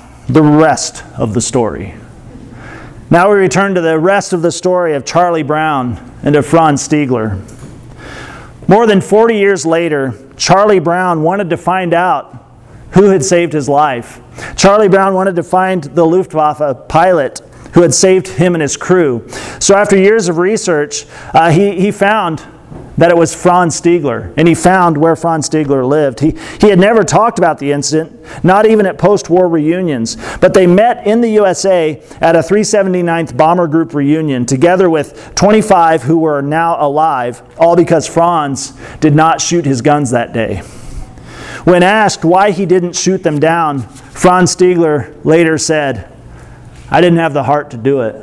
the 0.33 0.41
rest 0.41 1.03
of 1.17 1.33
the 1.33 1.41
story. 1.41 1.93
Now 3.09 3.29
we 3.29 3.35
return 3.35 3.75
to 3.75 3.81
the 3.81 3.99
rest 3.99 4.31
of 4.31 4.41
the 4.41 4.51
story 4.51 4.93
of 4.93 5.03
Charlie 5.03 5.43
Brown 5.43 5.99
and 6.23 6.37
of 6.37 6.45
Franz 6.45 6.87
Stigler. 6.87 7.37
More 8.69 8.87
than 8.87 9.01
40 9.01 9.35
years 9.35 9.65
later, 9.65 10.13
Charlie 10.37 10.79
Brown 10.79 11.21
wanted 11.21 11.49
to 11.49 11.57
find 11.57 11.93
out 11.93 12.45
who 12.91 13.09
had 13.09 13.25
saved 13.25 13.51
his 13.51 13.67
life. 13.67 14.21
Charlie 14.55 14.87
Brown 14.87 15.13
wanted 15.13 15.35
to 15.35 15.43
find 15.43 15.83
the 15.83 16.05
Luftwaffe 16.05 16.87
pilot 16.87 17.41
who 17.73 17.81
had 17.81 17.93
saved 17.93 18.27
him 18.29 18.55
and 18.55 18.61
his 18.61 18.77
crew. 18.77 19.27
So, 19.59 19.75
after 19.75 19.97
years 19.97 20.29
of 20.29 20.37
research, 20.37 21.05
uh, 21.33 21.51
he, 21.51 21.79
he 21.79 21.91
found 21.91 22.41
that 22.97 23.09
it 23.09 23.17
was 23.17 23.33
Franz 23.33 23.79
Stigler, 23.79 24.33
and 24.37 24.47
he 24.47 24.55
found 24.55 24.97
where 24.97 25.15
Franz 25.15 25.49
Stigler 25.49 25.87
lived. 25.87 26.19
He, 26.19 26.31
he 26.59 26.69
had 26.69 26.79
never 26.79 27.03
talked 27.03 27.37
about 27.39 27.57
the 27.57 27.71
incident, 27.71 28.19
not 28.43 28.65
even 28.65 28.85
at 28.85 28.97
post 28.97 29.29
war 29.29 29.47
reunions, 29.47 30.17
but 30.39 30.53
they 30.53 30.67
met 30.67 31.07
in 31.07 31.21
the 31.21 31.29
USA 31.29 32.01
at 32.19 32.35
a 32.35 32.39
379th 32.39 33.35
Bomber 33.37 33.67
Group 33.67 33.93
reunion 33.93 34.45
together 34.45 34.89
with 34.89 35.33
25 35.35 36.03
who 36.03 36.19
were 36.19 36.41
now 36.41 36.85
alive, 36.85 37.41
all 37.57 37.75
because 37.75 38.07
Franz 38.07 38.71
did 38.99 39.15
not 39.15 39.39
shoot 39.39 39.65
his 39.65 39.81
guns 39.81 40.11
that 40.11 40.33
day. 40.33 40.57
When 41.63 41.83
asked 41.83 42.25
why 42.25 42.51
he 42.51 42.65
didn't 42.65 42.95
shoot 42.95 43.23
them 43.23 43.39
down, 43.39 43.81
Franz 43.81 44.55
Stigler 44.55 45.23
later 45.23 45.57
said, 45.57 46.11
I 46.89 46.99
didn't 47.01 47.19
have 47.19 47.33
the 47.33 47.43
heart 47.43 47.71
to 47.71 47.77
do 47.77 48.01
it. 48.01 48.15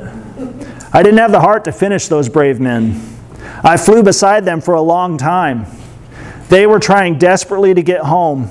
I 0.93 1.03
didn't 1.03 1.19
have 1.19 1.31
the 1.31 1.39
heart 1.39 1.65
to 1.65 1.71
finish 1.71 2.07
those 2.07 2.29
brave 2.29 2.59
men. 2.59 3.18
I 3.63 3.77
flew 3.77 4.03
beside 4.03 4.45
them 4.45 4.61
for 4.61 4.73
a 4.73 4.81
long 4.81 5.17
time. 5.17 5.65
They 6.49 6.65
were 6.65 6.79
trying 6.79 7.17
desperately 7.17 7.73
to 7.73 7.81
get 7.81 8.01
home, 8.01 8.49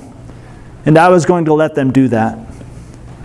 and 0.87 0.99
I 0.99 1.09
was 1.09 1.27
going 1.27 1.47
to 1.47 1.55
let 1.55 1.75
them 1.75 1.92
do 1.92 2.09
that. 2.09 2.38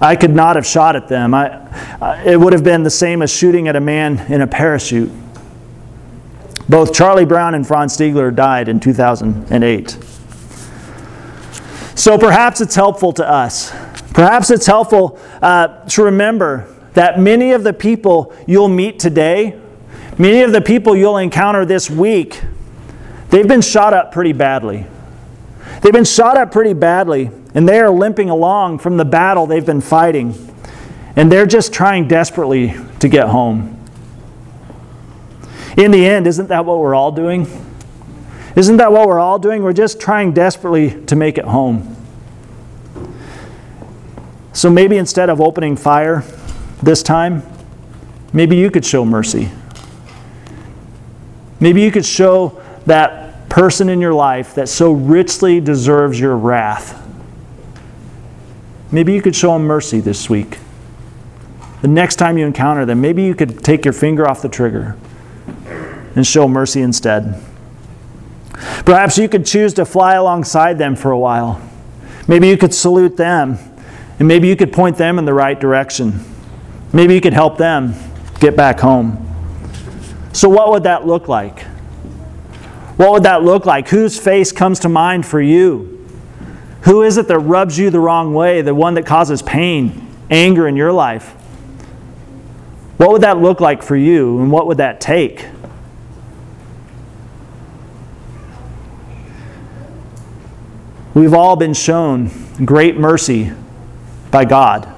I 0.02 0.16
could 0.16 0.36
not 0.36 0.56
have 0.56 0.66
shot 0.66 0.96
at 0.96 1.08
them. 1.08 1.34
I, 1.34 2.24
it 2.26 2.40
would 2.40 2.54
have 2.54 2.64
been 2.64 2.84
the 2.84 2.90
same 2.90 3.22
as 3.22 3.34
shooting 3.34 3.68
at 3.68 3.76
a 3.76 3.82
man 3.82 4.20
in 4.32 4.42
a 4.42 4.48
parachute. 4.48 5.12
Both 6.68 6.94
Charlie 6.94 7.26
Brown 7.26 7.56
and 7.56 7.66
Franz 7.68 7.96
Stigler 7.96 8.34
died 8.34 8.68
in 8.68 8.80
2008. 8.80 9.98
So 11.96 12.18
perhaps 12.18 12.62
it's 12.62 12.76
helpful 12.76 13.14
to 13.14 13.30
us. 13.30 13.72
Perhaps 14.14 14.50
it's 14.50 14.66
helpful 14.66 15.20
uh, 15.42 15.86
to 15.90 16.04
remember 16.04 16.74
that 16.94 17.20
many 17.20 17.52
of 17.52 17.64
the 17.64 17.74
people 17.74 18.34
you'll 18.48 18.70
meet 18.70 19.00
today, 19.00 19.60
many 20.18 20.42
of 20.42 20.52
the 20.52 20.62
people 20.62 20.96
you'll 20.96 21.18
encounter 21.18 21.66
this 21.66 21.90
week, 21.90 22.42
they've 23.30 23.48
been 23.48 23.62
shot 23.62 23.94
up 23.94 24.12
pretty 24.12 24.34
badly. 24.34 24.86
They've 25.82 25.94
been 25.94 26.06
shot 26.06 26.38
up 26.38 26.52
pretty 26.52 26.74
badly, 26.74 27.30
and 27.54 27.68
they 27.68 27.80
are 27.80 27.90
limping 27.90 28.30
along 28.30 28.80
from 28.80 28.98
the 28.98 29.06
battle 29.06 29.46
they've 29.46 29.66
been 29.66 29.82
fighting. 29.82 30.34
And 31.16 31.32
they're 31.32 31.46
just 31.46 31.74
trying 31.74 32.08
desperately 32.08 32.74
to 33.00 33.08
get 33.08 33.28
home. 33.28 33.80
In 35.78 35.92
the 35.92 36.06
end, 36.06 36.28
isn't 36.28 36.48
that 36.48 36.66
what 36.66 36.80
we're 36.80 36.96
all 36.96 37.12
doing? 37.12 37.48
Isn't 38.56 38.78
that 38.78 38.92
what 38.92 39.08
we're 39.08 39.20
all 39.20 39.40
doing? 39.40 39.64
We're 39.64 39.74
just 39.74 40.00
trying 40.00 40.34
desperately 40.34 41.04
to 41.06 41.16
make 41.16 41.38
it 41.38 41.46
home. 41.46 41.96
So 44.54 44.70
maybe 44.70 44.98
instead 44.98 45.30
of 45.30 45.42
opening 45.42 45.76
fire, 45.76 46.24
this 46.82 47.02
time, 47.02 47.42
maybe 48.32 48.56
you 48.56 48.70
could 48.70 48.86
show 48.86 49.04
mercy. 49.04 49.50
Maybe 51.64 51.82
you 51.82 51.92
could 51.92 52.06
show 52.06 52.62
that 52.88 53.48
person 53.48 53.88
in 53.88 54.02
your 54.02 54.14
life 54.14 54.54
that 54.56 54.68
so 54.68 54.92
richly 54.92 55.62
deserves 55.62 56.20
your 56.20 56.36
wrath. 56.36 57.02
Maybe 58.92 59.14
you 59.14 59.22
could 59.22 59.34
show 59.34 59.54
them 59.54 59.64
mercy 59.64 60.02
this 60.02 60.30
week. 60.30 60.58
The 61.82 61.88
next 61.88 62.18
time 62.18 62.38
you 62.38 62.46
encounter 62.46 62.86
them, 62.86 63.00
maybe 63.00 63.24
you 63.24 63.34
could 63.34 63.64
take 63.64 63.86
your 63.86 63.94
finger 63.94 64.30
off 64.30 64.42
the 64.42 64.50
trigger 64.50 64.98
and 66.18 66.28
show 66.28 66.50
mercy 66.50 66.82
instead. 66.82 67.42
Perhaps 68.84 69.18
you 69.18 69.30
could 69.30 69.46
choose 69.46 69.74
to 69.76 69.86
fly 69.86 70.16
alongside 70.16 70.78
them 70.78 70.98
for 70.98 71.12
a 71.12 71.18
while. 71.18 71.62
Maybe 72.28 72.50
you 72.50 72.58
could 72.58 72.74
salute 72.74 73.16
them, 73.16 73.58
and 74.20 74.28
maybe 74.28 74.50
you 74.50 74.58
could 74.58 74.74
point 74.74 74.98
them 74.98 75.18
in 75.18 75.24
the 75.24 75.34
right 75.34 75.58
direction. 75.58 76.26
Maybe 76.92 77.14
you 77.16 77.22
could 77.22 77.32
help 77.32 77.58
them 77.58 77.94
get 78.42 78.58
back 78.58 78.82
home. 78.82 79.33
So, 80.34 80.50
what 80.50 80.72
would 80.72 80.84
that 80.84 81.06
look 81.06 81.28
like? 81.28 81.62
What 82.98 83.12
would 83.12 83.24
that 83.24 83.44
look 83.44 83.66
like? 83.66 83.88
Whose 83.90 84.20
face 84.20 84.52
comes 84.52 84.80
to 84.80 84.90
mind 84.90 85.26
for 85.26 85.40
you? 85.40 86.08
Who 86.82 87.04
is 87.04 87.18
it 87.18 87.28
that 87.28 87.40
rubs 87.40 87.78
you 87.78 87.90
the 87.90 88.00
wrong 88.00 88.34
way, 88.34 88.62
the 88.62 88.76
one 88.76 88.96
that 88.96 89.06
causes 89.06 89.42
pain, 89.42 90.08
anger 90.30 90.68
in 90.68 90.76
your 90.76 90.92
life? 90.92 91.30
What 92.98 93.12
would 93.12 93.22
that 93.22 93.38
look 93.38 93.62
like 93.62 93.84
for 93.84 93.96
you, 93.96 94.40
and 94.40 94.52
what 94.52 94.68
would 94.68 94.78
that 94.78 95.00
take? 95.00 95.46
We've 101.14 101.34
all 101.34 101.56
been 101.56 101.76
shown 101.76 102.32
great 102.66 102.98
mercy 102.98 103.52
by 104.32 104.46
God. 104.46 104.90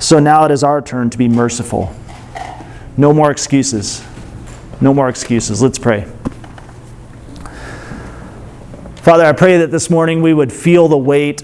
So 0.00 0.18
now 0.18 0.44
it 0.44 0.50
is 0.50 0.64
our 0.64 0.82
turn 0.82 1.08
to 1.10 1.18
be 1.18 1.28
merciful. 1.28 1.94
No 2.96 3.12
more 3.12 3.30
excuses. 3.30 4.04
No 4.80 4.94
more 4.94 5.08
excuses. 5.08 5.60
Let's 5.60 5.78
pray. 5.78 6.06
Father, 8.96 9.24
I 9.24 9.32
pray 9.32 9.58
that 9.58 9.70
this 9.70 9.88
morning 9.90 10.22
we 10.22 10.34
would 10.34 10.52
feel 10.52 10.88
the 10.88 10.96
weight 10.96 11.42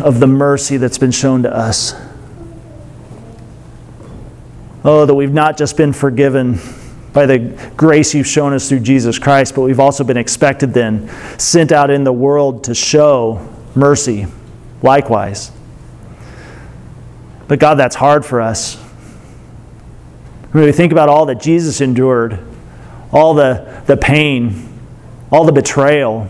of 0.00 0.20
the 0.20 0.26
mercy 0.26 0.76
that's 0.78 0.98
been 0.98 1.10
shown 1.10 1.42
to 1.42 1.54
us. 1.54 1.94
Oh, 4.84 5.06
that 5.06 5.14
we've 5.14 5.32
not 5.32 5.56
just 5.56 5.76
been 5.76 5.92
forgiven 5.92 6.58
by 7.12 7.26
the 7.26 7.38
grace 7.76 8.14
you've 8.14 8.26
shown 8.26 8.52
us 8.52 8.68
through 8.68 8.80
Jesus 8.80 9.18
Christ, 9.18 9.54
but 9.54 9.60
we've 9.60 9.78
also 9.78 10.02
been 10.04 10.16
expected 10.16 10.72
then, 10.72 11.10
sent 11.38 11.70
out 11.70 11.90
in 11.90 12.04
the 12.04 12.12
world 12.12 12.64
to 12.64 12.74
show 12.74 13.46
mercy 13.74 14.26
likewise. 14.82 15.52
But 17.46 17.58
God, 17.58 17.74
that's 17.74 17.96
hard 17.96 18.24
for 18.24 18.40
us. 18.40 18.82
When 20.52 20.64
we 20.64 20.72
think 20.72 20.92
about 20.92 21.08
all 21.08 21.26
that 21.26 21.40
Jesus 21.40 21.80
endured, 21.80 22.38
all 23.10 23.34
the, 23.34 23.82
the 23.86 23.96
pain, 23.96 24.68
all 25.30 25.44
the 25.44 25.52
betrayal, 25.52 26.28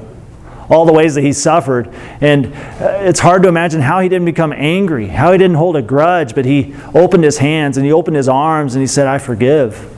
all 0.70 0.86
the 0.86 0.92
ways 0.92 1.16
that 1.16 1.22
he 1.22 1.32
suffered. 1.32 1.88
And 2.20 2.46
uh, 2.46 3.00
it's 3.02 3.20
hard 3.20 3.42
to 3.42 3.48
imagine 3.48 3.80
how 3.80 4.00
he 4.00 4.08
didn't 4.08 4.24
become 4.24 4.52
angry, 4.52 5.08
how 5.08 5.32
he 5.32 5.38
didn't 5.38 5.56
hold 5.56 5.76
a 5.76 5.82
grudge, 5.82 6.34
but 6.34 6.44
he 6.44 6.74
opened 6.94 7.24
his 7.24 7.38
hands 7.38 7.76
and 7.76 7.84
he 7.84 7.92
opened 7.92 8.16
his 8.16 8.28
arms 8.28 8.74
and 8.74 8.80
he 8.80 8.86
said, 8.86 9.06
I 9.06 9.18
forgive. 9.18 9.88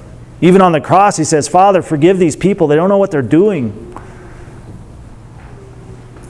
Even 0.40 0.60
on 0.60 0.72
the 0.72 0.80
cross, 0.80 1.16
he 1.16 1.24
says, 1.24 1.46
Father, 1.46 1.80
forgive 1.80 2.18
these 2.18 2.34
people. 2.34 2.66
They 2.66 2.76
don't 2.76 2.88
know 2.88 2.98
what 2.98 3.10
they're 3.10 3.22
doing. 3.22 3.80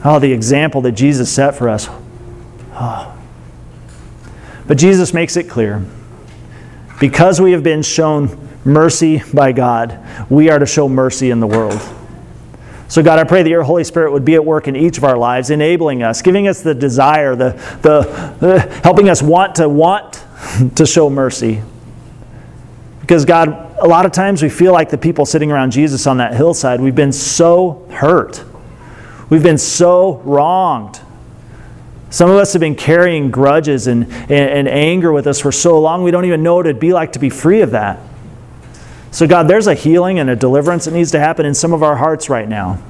Oh, 0.04 0.18
the 0.18 0.32
example 0.32 0.82
that 0.82 0.92
Jesus 0.92 1.32
set 1.32 1.54
for 1.54 1.68
us. 1.68 1.88
Oh. 2.72 3.16
But 4.66 4.78
Jesus 4.78 5.14
makes 5.14 5.36
it 5.36 5.48
clear 5.48 5.84
because 7.00 7.40
we 7.40 7.52
have 7.52 7.62
been 7.62 7.82
shown 7.82 8.38
mercy 8.64 9.22
by 9.32 9.52
God, 9.52 9.98
we 10.30 10.50
are 10.50 10.58
to 10.58 10.66
show 10.66 10.88
mercy 10.88 11.30
in 11.30 11.40
the 11.40 11.46
world. 11.46 11.80
So, 12.88 13.02
God, 13.02 13.18
I 13.18 13.24
pray 13.24 13.42
that 13.42 13.48
your 13.48 13.62
Holy 13.62 13.82
Spirit 13.82 14.12
would 14.12 14.24
be 14.24 14.34
at 14.34 14.44
work 14.44 14.68
in 14.68 14.76
each 14.76 14.98
of 14.98 15.04
our 15.04 15.16
lives, 15.16 15.50
enabling 15.50 16.02
us, 16.02 16.22
giving 16.22 16.46
us 16.46 16.62
the 16.62 16.74
desire, 16.74 17.34
the, 17.34 17.50
the, 17.82 18.36
the 18.40 18.60
helping 18.82 19.08
us 19.08 19.22
want 19.22 19.56
to 19.56 19.68
want 19.68 20.22
to 20.76 20.86
show 20.86 21.10
mercy. 21.10 21.62
Because, 23.00 23.24
God, 23.24 23.76
a 23.80 23.86
lot 23.86 24.06
of 24.06 24.12
times 24.12 24.42
we 24.42 24.48
feel 24.48 24.72
like 24.72 24.90
the 24.90 24.98
people 24.98 25.26
sitting 25.26 25.50
around 25.50 25.72
Jesus 25.72 26.06
on 26.06 26.18
that 26.18 26.34
hillside, 26.34 26.80
we've 26.80 26.94
been 26.94 27.12
so 27.12 27.86
hurt. 27.90 28.44
We've 29.28 29.42
been 29.42 29.58
so 29.58 30.18
wronged. 30.24 31.00
Some 32.14 32.30
of 32.30 32.36
us 32.36 32.52
have 32.52 32.60
been 32.60 32.76
carrying 32.76 33.32
grudges 33.32 33.88
and, 33.88 34.04
and, 34.04 34.30
and, 34.30 34.68
anger 34.68 35.10
with 35.10 35.26
us 35.26 35.40
for 35.40 35.50
so 35.50 35.80
long, 35.80 36.04
we 36.04 36.12
don't 36.12 36.24
even 36.24 36.44
know 36.44 36.54
what 36.54 36.64
it'd 36.64 36.78
be 36.78 36.92
like 36.92 37.14
to 37.14 37.18
be 37.18 37.28
free 37.28 37.60
of 37.60 37.72
that. 37.72 37.98
So, 39.10 39.26
God, 39.26 39.48
there's 39.48 39.66
a 39.66 39.74
healing 39.74 40.20
and 40.20 40.30
a 40.30 40.36
deliverance 40.36 40.84
that 40.84 40.92
needs 40.92 41.10
to 41.10 41.18
happen 41.18 41.44
in 41.44 41.54
some 41.54 41.72
of 41.72 41.82
our 41.82 41.96
hearts 41.96 42.30
right 42.30 42.48
now. 42.48 42.80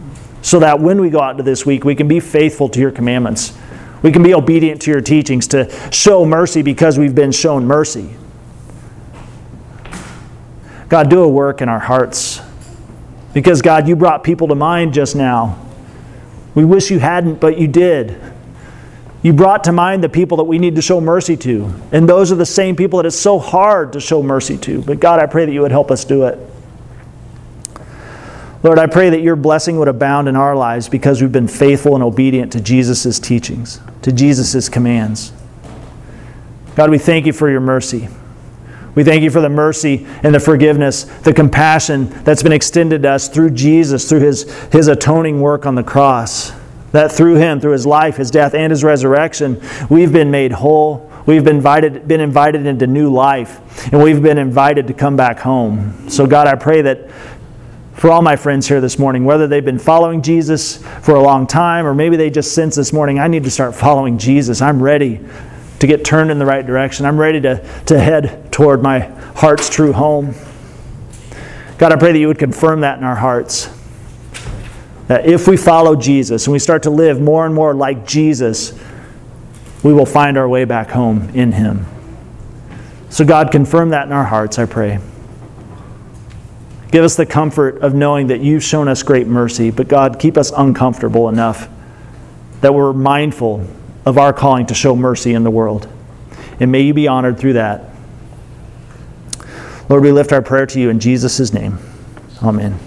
So 0.42 0.58
that 0.58 0.78
when 0.78 1.00
we 1.00 1.08
go 1.08 1.20
out 1.20 1.38
to 1.38 1.42
this 1.42 1.64
week, 1.64 1.86
we 1.86 1.94
can 1.94 2.06
be 2.06 2.20
faithful 2.20 2.68
to 2.68 2.78
your 2.78 2.90
commandments. 2.90 3.56
We 4.02 4.12
can 4.12 4.22
be 4.22 4.34
obedient 4.34 4.82
to 4.82 4.90
your 4.90 5.00
teachings 5.00 5.48
to 5.48 5.70
show 5.90 6.26
mercy 6.26 6.60
because 6.60 6.98
we've 6.98 7.14
been 7.14 7.32
shown 7.32 7.64
mercy. 7.64 8.14
God, 10.90 11.08
do 11.08 11.22
a 11.22 11.28
work 11.30 11.62
in 11.62 11.70
our 11.70 11.80
hearts. 11.80 12.42
Because, 13.32 13.62
God, 13.62 13.88
you 13.88 13.96
brought 13.96 14.22
people 14.22 14.48
to 14.48 14.54
mind 14.54 14.92
just 14.92 15.16
now. 15.16 15.58
We 16.54 16.66
wish 16.66 16.90
you 16.90 16.98
hadn't, 16.98 17.40
but 17.40 17.56
you 17.58 17.68
did. 17.68 18.33
You 19.24 19.32
brought 19.32 19.64
to 19.64 19.72
mind 19.72 20.04
the 20.04 20.10
people 20.10 20.36
that 20.36 20.44
we 20.44 20.58
need 20.58 20.76
to 20.76 20.82
show 20.82 21.00
mercy 21.00 21.34
to. 21.38 21.72
And 21.92 22.06
those 22.06 22.30
are 22.30 22.34
the 22.34 22.44
same 22.44 22.76
people 22.76 22.98
that 22.98 23.06
it's 23.06 23.18
so 23.18 23.38
hard 23.38 23.94
to 23.94 24.00
show 24.00 24.22
mercy 24.22 24.58
to. 24.58 24.82
But 24.82 25.00
God, 25.00 25.18
I 25.18 25.24
pray 25.24 25.46
that 25.46 25.52
you 25.52 25.62
would 25.62 25.70
help 25.70 25.90
us 25.90 26.04
do 26.04 26.24
it. 26.24 26.38
Lord, 28.62 28.78
I 28.78 28.86
pray 28.86 29.08
that 29.08 29.22
your 29.22 29.34
blessing 29.34 29.78
would 29.78 29.88
abound 29.88 30.28
in 30.28 30.36
our 30.36 30.54
lives 30.54 30.90
because 30.90 31.22
we've 31.22 31.32
been 31.32 31.48
faithful 31.48 31.94
and 31.94 32.04
obedient 32.04 32.52
to 32.52 32.60
Jesus' 32.60 33.18
teachings, 33.18 33.80
to 34.02 34.12
Jesus' 34.12 34.68
commands. 34.68 35.32
God, 36.76 36.90
we 36.90 36.98
thank 36.98 37.24
you 37.24 37.32
for 37.32 37.48
your 37.48 37.60
mercy. 37.60 38.08
We 38.94 39.04
thank 39.04 39.22
you 39.22 39.30
for 39.30 39.40
the 39.40 39.48
mercy 39.48 40.06
and 40.22 40.34
the 40.34 40.40
forgiveness, 40.40 41.04
the 41.04 41.32
compassion 41.32 42.10
that's 42.24 42.42
been 42.42 42.52
extended 42.52 43.04
to 43.04 43.12
us 43.12 43.28
through 43.28 43.50
Jesus, 43.52 44.06
through 44.06 44.20
his, 44.20 44.42
his 44.66 44.86
atoning 44.86 45.40
work 45.40 45.64
on 45.64 45.76
the 45.76 45.82
cross 45.82 46.52
that 46.94 47.10
through 47.10 47.34
him, 47.34 47.60
through 47.60 47.72
his 47.72 47.84
life, 47.84 48.16
his 48.16 48.30
death, 48.30 48.54
and 48.54 48.70
his 48.70 48.84
resurrection, 48.84 49.60
we've 49.90 50.12
been 50.12 50.30
made 50.30 50.52
whole. 50.52 51.10
We've 51.26 51.42
been 51.42 51.56
invited, 51.56 52.06
been 52.06 52.20
invited 52.20 52.66
into 52.66 52.86
new 52.86 53.12
life, 53.12 53.92
and 53.92 54.00
we've 54.00 54.22
been 54.22 54.38
invited 54.38 54.86
to 54.86 54.94
come 54.94 55.16
back 55.16 55.40
home. 55.40 56.08
So, 56.08 56.24
God, 56.24 56.46
I 56.46 56.54
pray 56.54 56.82
that 56.82 57.10
for 57.94 58.12
all 58.12 58.22
my 58.22 58.36
friends 58.36 58.68
here 58.68 58.80
this 58.80 58.96
morning, 58.96 59.24
whether 59.24 59.48
they've 59.48 59.64
been 59.64 59.78
following 59.78 60.22
Jesus 60.22 60.84
for 61.02 61.16
a 61.16 61.20
long 61.20 61.48
time 61.48 61.84
or 61.84 61.94
maybe 61.94 62.16
they 62.16 62.30
just 62.30 62.54
sense 62.54 62.76
this 62.76 62.92
morning, 62.92 63.18
I 63.18 63.26
need 63.26 63.42
to 63.42 63.50
start 63.50 63.74
following 63.74 64.16
Jesus. 64.16 64.62
I'm 64.62 64.80
ready 64.80 65.20
to 65.80 65.86
get 65.88 66.04
turned 66.04 66.30
in 66.30 66.38
the 66.38 66.46
right 66.46 66.64
direction. 66.64 67.06
I'm 67.06 67.18
ready 67.18 67.40
to, 67.40 67.56
to 67.86 67.98
head 67.98 68.52
toward 68.52 68.84
my 68.84 69.00
heart's 69.34 69.68
true 69.68 69.92
home. 69.92 70.34
God, 71.76 71.90
I 71.90 71.96
pray 71.96 72.12
that 72.12 72.18
you 72.20 72.28
would 72.28 72.38
confirm 72.38 72.82
that 72.82 72.98
in 72.98 73.04
our 73.04 73.16
hearts. 73.16 73.68
That 75.08 75.26
if 75.26 75.46
we 75.46 75.56
follow 75.56 75.96
Jesus 75.96 76.46
and 76.46 76.52
we 76.52 76.58
start 76.58 76.84
to 76.84 76.90
live 76.90 77.20
more 77.20 77.44
and 77.44 77.54
more 77.54 77.74
like 77.74 78.06
Jesus, 78.06 78.78
we 79.82 79.92
will 79.92 80.06
find 80.06 80.38
our 80.38 80.48
way 80.48 80.64
back 80.64 80.90
home 80.90 81.28
in 81.34 81.52
Him. 81.52 81.86
So, 83.10 83.24
God, 83.24 83.52
confirm 83.52 83.90
that 83.90 84.06
in 84.06 84.12
our 84.12 84.24
hearts, 84.24 84.58
I 84.58 84.66
pray. 84.66 84.98
Give 86.90 87.04
us 87.04 87.16
the 87.16 87.26
comfort 87.26 87.82
of 87.82 87.94
knowing 87.94 88.28
that 88.28 88.40
you've 88.40 88.62
shown 88.62 88.88
us 88.88 89.02
great 89.02 89.26
mercy, 89.26 89.70
but 89.70 89.88
God, 89.88 90.18
keep 90.18 90.38
us 90.38 90.52
uncomfortable 90.56 91.28
enough 91.28 91.68
that 92.60 92.72
we're 92.72 92.92
mindful 92.92 93.66
of 94.06 94.16
our 94.16 94.32
calling 94.32 94.66
to 94.66 94.74
show 94.74 94.96
mercy 94.96 95.34
in 95.34 95.44
the 95.44 95.50
world. 95.50 95.88
And 96.60 96.70
may 96.72 96.82
you 96.82 96.94
be 96.94 97.08
honored 97.08 97.38
through 97.38 97.54
that. 97.54 97.90
Lord, 99.88 100.02
we 100.02 100.12
lift 100.12 100.32
our 100.32 100.40
prayer 100.40 100.66
to 100.66 100.80
you 100.80 100.88
in 100.88 100.98
Jesus' 100.98 101.52
name. 101.52 101.78
Amen. 102.42 102.78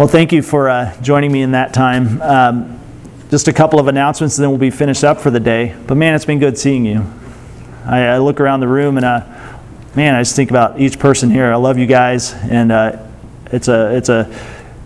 Well, 0.00 0.08
thank 0.08 0.32
you 0.32 0.40
for 0.40 0.70
uh, 0.70 0.98
joining 1.02 1.30
me 1.30 1.42
in 1.42 1.50
that 1.50 1.74
time. 1.74 2.22
Um, 2.22 2.80
just 3.28 3.48
a 3.48 3.52
couple 3.52 3.78
of 3.78 3.86
announcements, 3.86 4.38
and 4.38 4.42
then 4.42 4.48
we'll 4.48 4.58
be 4.58 4.70
finished 4.70 5.04
up 5.04 5.20
for 5.20 5.30
the 5.30 5.38
day. 5.38 5.76
But 5.86 5.98
man, 5.98 6.14
it's 6.14 6.24
been 6.24 6.38
good 6.38 6.56
seeing 6.56 6.86
you. 6.86 7.04
I, 7.84 8.06
I 8.06 8.18
look 8.18 8.40
around 8.40 8.60
the 8.60 8.66
room, 8.66 8.96
and 8.96 9.04
uh, 9.04 9.26
man, 9.94 10.14
I 10.14 10.22
just 10.22 10.34
think 10.34 10.48
about 10.48 10.80
each 10.80 10.98
person 10.98 11.28
here. 11.28 11.52
I 11.52 11.56
love 11.56 11.76
you 11.76 11.84
guys, 11.84 12.32
and 12.32 12.72
uh, 12.72 12.96
it's 13.52 13.68
a 13.68 13.94
it's 13.94 14.08
a 14.08 14.34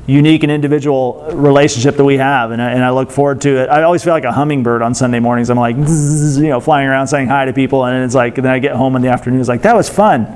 unique 0.08 0.42
and 0.42 0.50
individual 0.50 1.30
relationship 1.32 1.94
that 1.94 2.04
we 2.04 2.16
have, 2.16 2.50
and 2.50 2.60
I, 2.60 2.72
and 2.72 2.82
I 2.82 2.90
look 2.90 3.12
forward 3.12 3.40
to 3.42 3.62
it. 3.62 3.68
I 3.68 3.84
always 3.84 4.02
feel 4.02 4.14
like 4.14 4.24
a 4.24 4.32
hummingbird 4.32 4.82
on 4.82 4.96
Sunday 4.96 5.20
mornings. 5.20 5.48
I'm 5.48 5.56
like, 5.56 5.76
you 5.76 6.48
know, 6.48 6.58
flying 6.58 6.88
around 6.88 7.06
saying 7.06 7.28
hi 7.28 7.44
to 7.44 7.52
people, 7.52 7.84
and 7.84 8.04
it's 8.04 8.16
like, 8.16 8.36
and 8.36 8.44
then 8.44 8.52
I 8.52 8.58
get 8.58 8.74
home 8.74 8.96
in 8.96 9.02
the 9.02 9.10
afternoon. 9.10 9.38
It's 9.38 9.48
like 9.48 9.62
that 9.62 9.76
was 9.76 9.88
fun. 9.88 10.26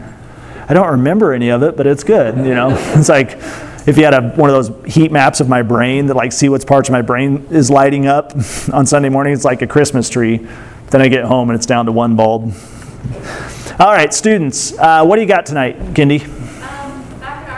I 0.68 0.72
don't 0.72 0.92
remember 0.92 1.32
any 1.32 1.48
of 1.48 1.64
it, 1.64 1.76
but 1.76 1.88
it's 1.88 2.04
good. 2.04 2.36
You 2.36 2.54
know, 2.54 2.68
it's 2.96 3.08
like 3.08 3.40
if 3.88 3.96
you 3.96 4.04
had 4.04 4.12
a, 4.12 4.28
one 4.32 4.50
of 4.50 4.66
those 4.66 4.94
heat 4.94 5.10
maps 5.10 5.40
of 5.40 5.48
my 5.48 5.62
brain 5.62 6.06
that 6.06 6.14
like 6.14 6.30
see 6.30 6.50
what 6.50 6.64
parts 6.66 6.90
of 6.90 6.92
my 6.92 7.00
brain 7.00 7.46
is 7.50 7.70
lighting 7.70 8.06
up 8.06 8.34
on 8.72 8.84
Sunday 8.84 9.08
morning, 9.08 9.32
it's 9.32 9.46
like 9.46 9.62
a 9.62 9.66
Christmas 9.66 10.10
tree. 10.10 10.46
Then 10.90 11.00
I 11.00 11.08
get 11.08 11.24
home 11.24 11.48
and 11.48 11.56
it's 11.56 11.66
down 11.66 11.86
to 11.86 11.92
one 11.92 12.14
bulb. 12.14 12.54
All 13.80 13.92
right, 13.92 14.12
students, 14.12 14.76
uh, 14.78 15.04
what 15.04 15.16
do 15.16 15.22
you 15.22 15.28
got 15.28 15.46
tonight, 15.46 15.78
Kindy? 15.94 16.22
Um, 16.22 17.20
back 17.20 17.48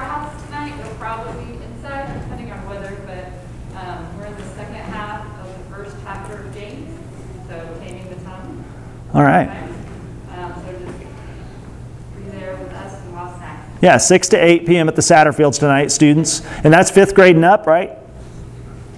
Yeah, 13.81 13.97
6 13.97 14.29
to 14.31 14.37
8 14.37 14.67
p.m. 14.67 14.89
at 14.89 14.97
the 14.97 15.03
Satterfields 15.03 15.59
tonight, 15.59 15.91
students. 15.91 16.45
And 16.65 16.73
that's 16.73 16.91
fifth 16.91 17.15
grade 17.15 17.37
and 17.37 17.45
up, 17.45 17.67
right? 17.67 17.91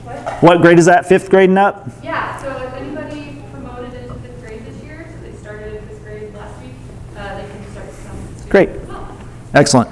What? 0.03 0.43
What 0.43 0.61
grade 0.61 0.79
is 0.79 0.87
that? 0.87 1.07
Fifth 1.07 1.31
grade 1.31 1.51
and 1.51 1.59
up? 1.59 1.89
Yeah, 2.03 2.37
so 2.43 2.49
if 2.67 2.75
anybody 2.75 3.43
promoted 3.53 3.95
into 3.95 4.15
fifth 4.15 4.41
grade 4.41 4.67
this 4.67 4.83
year, 4.83 5.09
so 5.09 5.21
they 5.31 5.37
started 5.37 5.77
in 5.77 5.89
fifth 5.89 6.03
grade 6.03 6.35
last 6.35 6.61
week, 6.61 6.73
uh, 7.17 7.37
they 7.37 7.49
can 7.49 7.71
start 7.71 7.91
to 7.91 8.03
come. 8.03 8.49
Great. 8.49 8.71
Oh, 8.89 9.19
Excellent. 9.55 9.89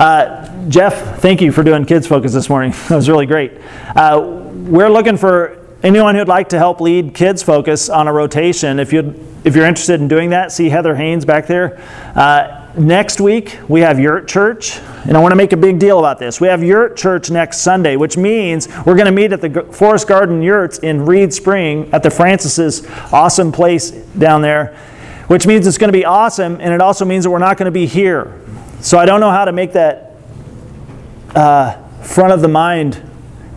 Uh, 0.00 0.68
Jeff, 0.68 1.20
thank 1.20 1.42
you 1.42 1.52
for 1.52 1.62
doing 1.62 1.84
Kids 1.84 2.06
Focus 2.06 2.32
this 2.32 2.48
morning. 2.48 2.72
That 2.88 2.96
was 2.96 3.08
really 3.10 3.26
great. 3.26 3.52
Uh, 3.94 4.20
we're 4.66 4.88
looking 4.88 5.18
for 5.18 5.62
anyone 5.82 6.14
who'd 6.14 6.26
like 6.26 6.48
to 6.50 6.58
help 6.58 6.80
lead 6.80 7.14
Kids 7.14 7.42
Focus 7.42 7.90
on 7.90 8.08
a 8.08 8.12
rotation. 8.12 8.78
If 8.78 8.92
you 8.92 9.22
if 9.44 9.54
you're 9.54 9.66
interested 9.66 10.00
in 10.00 10.08
doing 10.08 10.30
that, 10.30 10.50
see 10.52 10.70
Heather 10.70 10.96
Haynes 10.96 11.24
back 11.24 11.46
there. 11.46 11.80
Next 12.76 13.22
week 13.22 13.58
we 13.68 13.80
have 13.80 13.98
Yurt 13.98 14.28
Church, 14.28 14.78
and 15.06 15.16
I 15.16 15.20
want 15.20 15.32
to 15.32 15.36
make 15.36 15.54
a 15.54 15.56
big 15.56 15.78
deal 15.78 15.98
about 15.98 16.18
this. 16.18 16.42
We 16.42 16.48
have 16.48 16.62
Yurt 16.62 16.94
Church 16.94 17.30
next 17.30 17.62
Sunday, 17.62 17.96
which 17.96 18.18
means 18.18 18.68
we're 18.84 18.96
going 18.96 19.06
to 19.06 19.12
meet 19.12 19.32
at 19.32 19.40
the 19.40 19.62
Forest 19.72 20.06
Garden 20.06 20.42
Yurts 20.42 20.78
in 20.80 21.06
Reeds 21.06 21.36
Spring 21.36 21.88
at 21.94 22.02
the 22.02 22.10
Francis's 22.10 22.86
awesome 23.14 23.50
place 23.50 23.92
down 23.92 24.42
there, 24.42 24.76
which 25.28 25.46
means 25.46 25.66
it's 25.66 25.78
going 25.78 25.88
to 25.88 25.98
be 25.98 26.04
awesome, 26.04 26.60
and 26.60 26.74
it 26.74 26.82
also 26.82 27.06
means 27.06 27.24
that 27.24 27.30
we're 27.30 27.38
not 27.38 27.56
going 27.56 27.64
to 27.64 27.70
be 27.70 27.86
here. 27.86 28.38
So 28.80 28.98
I 28.98 29.06
don't 29.06 29.20
know 29.20 29.30
how 29.30 29.46
to 29.46 29.52
make 29.52 29.72
that 29.72 30.16
uh, 31.34 31.82
front 32.02 32.34
of 32.34 32.42
the 32.42 32.48
mind 32.48 33.02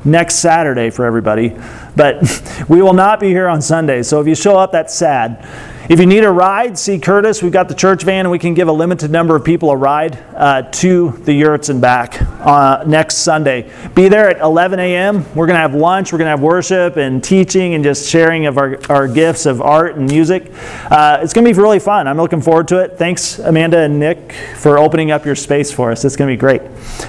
next 0.05 0.35
Saturday 0.35 0.91
for 0.91 1.03
everybody. 1.03 1.57
But 1.93 2.65
we 2.69 2.81
will 2.81 2.93
not 2.93 3.19
be 3.19 3.27
here 3.27 3.49
on 3.49 3.61
Sunday. 3.61 4.01
So 4.03 4.21
if 4.21 4.27
you 4.27 4.35
show 4.35 4.57
up, 4.57 4.71
that's 4.71 4.95
sad. 4.95 5.45
If 5.89 5.99
you 5.99 6.05
need 6.05 6.23
a 6.23 6.29
ride, 6.29 6.77
see 6.77 6.99
Curtis. 6.99 7.41
We've 7.41 7.51
got 7.51 7.67
the 7.67 7.73
church 7.73 8.03
van, 8.03 8.19
and 8.19 8.29
we 8.29 8.37
can 8.37 8.53
give 8.53 8.67
a 8.67 8.71
limited 8.71 9.09
number 9.09 9.35
of 9.35 9.43
people 9.43 9.71
a 9.71 9.75
ride 9.75 10.23
uh, 10.35 10.61
to 10.61 11.09
the 11.23 11.33
yurts 11.33 11.69
and 11.69 11.81
back 11.81 12.21
uh, 12.45 12.83
next 12.85 13.17
Sunday. 13.17 13.73
Be 13.95 14.07
there 14.07 14.29
at 14.29 14.39
11 14.39 14.79
a.m. 14.79 15.25
We're 15.33 15.47
going 15.47 15.55
to 15.55 15.61
have 15.61 15.73
lunch. 15.73 16.13
We're 16.13 16.19
going 16.19 16.27
to 16.27 16.29
have 16.29 16.41
worship 16.41 16.97
and 16.97 17.23
teaching 17.23 17.73
and 17.73 17.83
just 17.83 18.07
sharing 18.07 18.45
of 18.45 18.59
our, 18.59 18.79
our 18.87 19.07
gifts 19.07 19.47
of 19.47 19.63
art 19.63 19.95
and 19.95 20.05
music. 20.05 20.51
Uh, 20.91 21.21
it's 21.23 21.33
going 21.33 21.43
to 21.43 21.51
be 21.51 21.59
really 21.59 21.79
fun. 21.79 22.07
I'm 22.07 22.17
looking 22.17 22.39
forward 22.43 22.67
to 22.67 22.83
it. 22.83 22.99
Thanks, 22.99 23.39
Amanda 23.39 23.79
and 23.79 23.97
Nick, 23.99 24.31
for 24.57 24.77
opening 24.77 25.09
up 25.09 25.25
your 25.25 25.35
space 25.35 25.71
for 25.71 25.91
us. 25.91 26.05
It's 26.05 26.15
going 26.15 26.29
to 26.29 26.33
be 26.35 26.39
great. 26.39 26.61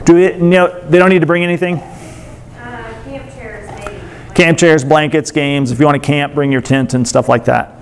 Do 0.06 0.14
we, 0.14 0.32
you 0.32 0.38
know, 0.38 0.88
they 0.88 0.98
don't 0.98 1.10
need 1.10 1.20
to 1.20 1.26
bring 1.26 1.44
anything? 1.44 1.76
Uh, 1.76 2.94
camp 3.04 3.30
chairs, 3.34 4.30
camp 4.34 4.58
chairs, 4.58 4.84
blankets, 4.84 5.30
games. 5.32 5.70
If 5.70 5.78
you 5.78 5.84
want 5.84 6.02
to 6.02 6.06
camp, 6.06 6.34
bring 6.34 6.50
your 6.50 6.62
tent 6.62 6.94
and 6.94 7.06
stuff 7.06 7.28
like 7.28 7.44
that. 7.44 7.76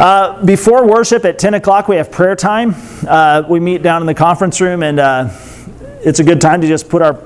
Uh, 0.00 0.42
before 0.46 0.86
worship 0.86 1.26
at 1.26 1.38
10 1.38 1.52
o'clock, 1.52 1.86
we 1.86 1.96
have 1.96 2.10
prayer 2.10 2.34
time. 2.34 2.74
Uh, 3.06 3.42
we 3.46 3.60
meet 3.60 3.82
down 3.82 4.00
in 4.00 4.06
the 4.06 4.14
conference 4.14 4.58
room, 4.58 4.82
and 4.82 4.98
uh, 4.98 5.28
it's 6.02 6.20
a 6.20 6.24
good 6.24 6.40
time 6.40 6.62
to 6.62 6.66
just 6.66 6.88
put 6.88 7.02
our 7.02 7.22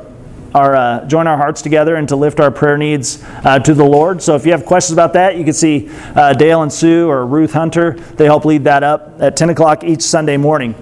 our 0.56 0.74
uh, 0.76 1.04
join 1.06 1.26
our 1.26 1.36
hearts 1.36 1.62
together 1.62 1.96
and 1.96 2.08
to 2.08 2.14
lift 2.16 2.38
our 2.38 2.50
prayer 2.50 2.76
needs 2.76 3.22
uh, 3.44 3.58
to 3.58 3.74
the 3.74 3.84
Lord. 3.84 4.22
So 4.22 4.36
if 4.36 4.46
you 4.46 4.52
have 4.52 4.64
questions 4.64 4.92
about 4.92 5.12
that, 5.12 5.36
you 5.36 5.44
can 5.44 5.52
see 5.52 5.88
uh, 6.14 6.32
Dale 6.32 6.62
and 6.62 6.72
Sue 6.72 7.08
or 7.08 7.26
Ruth 7.26 7.52
Hunter. 7.52 7.92
They 7.92 8.24
help 8.24 8.44
lead 8.44 8.62
that 8.64 8.84
up 8.84 9.20
at 9.20 9.36
10 9.36 9.50
o'clock 9.50 9.82
each 9.82 10.02
Sunday 10.02 10.36
morning. 10.36 10.76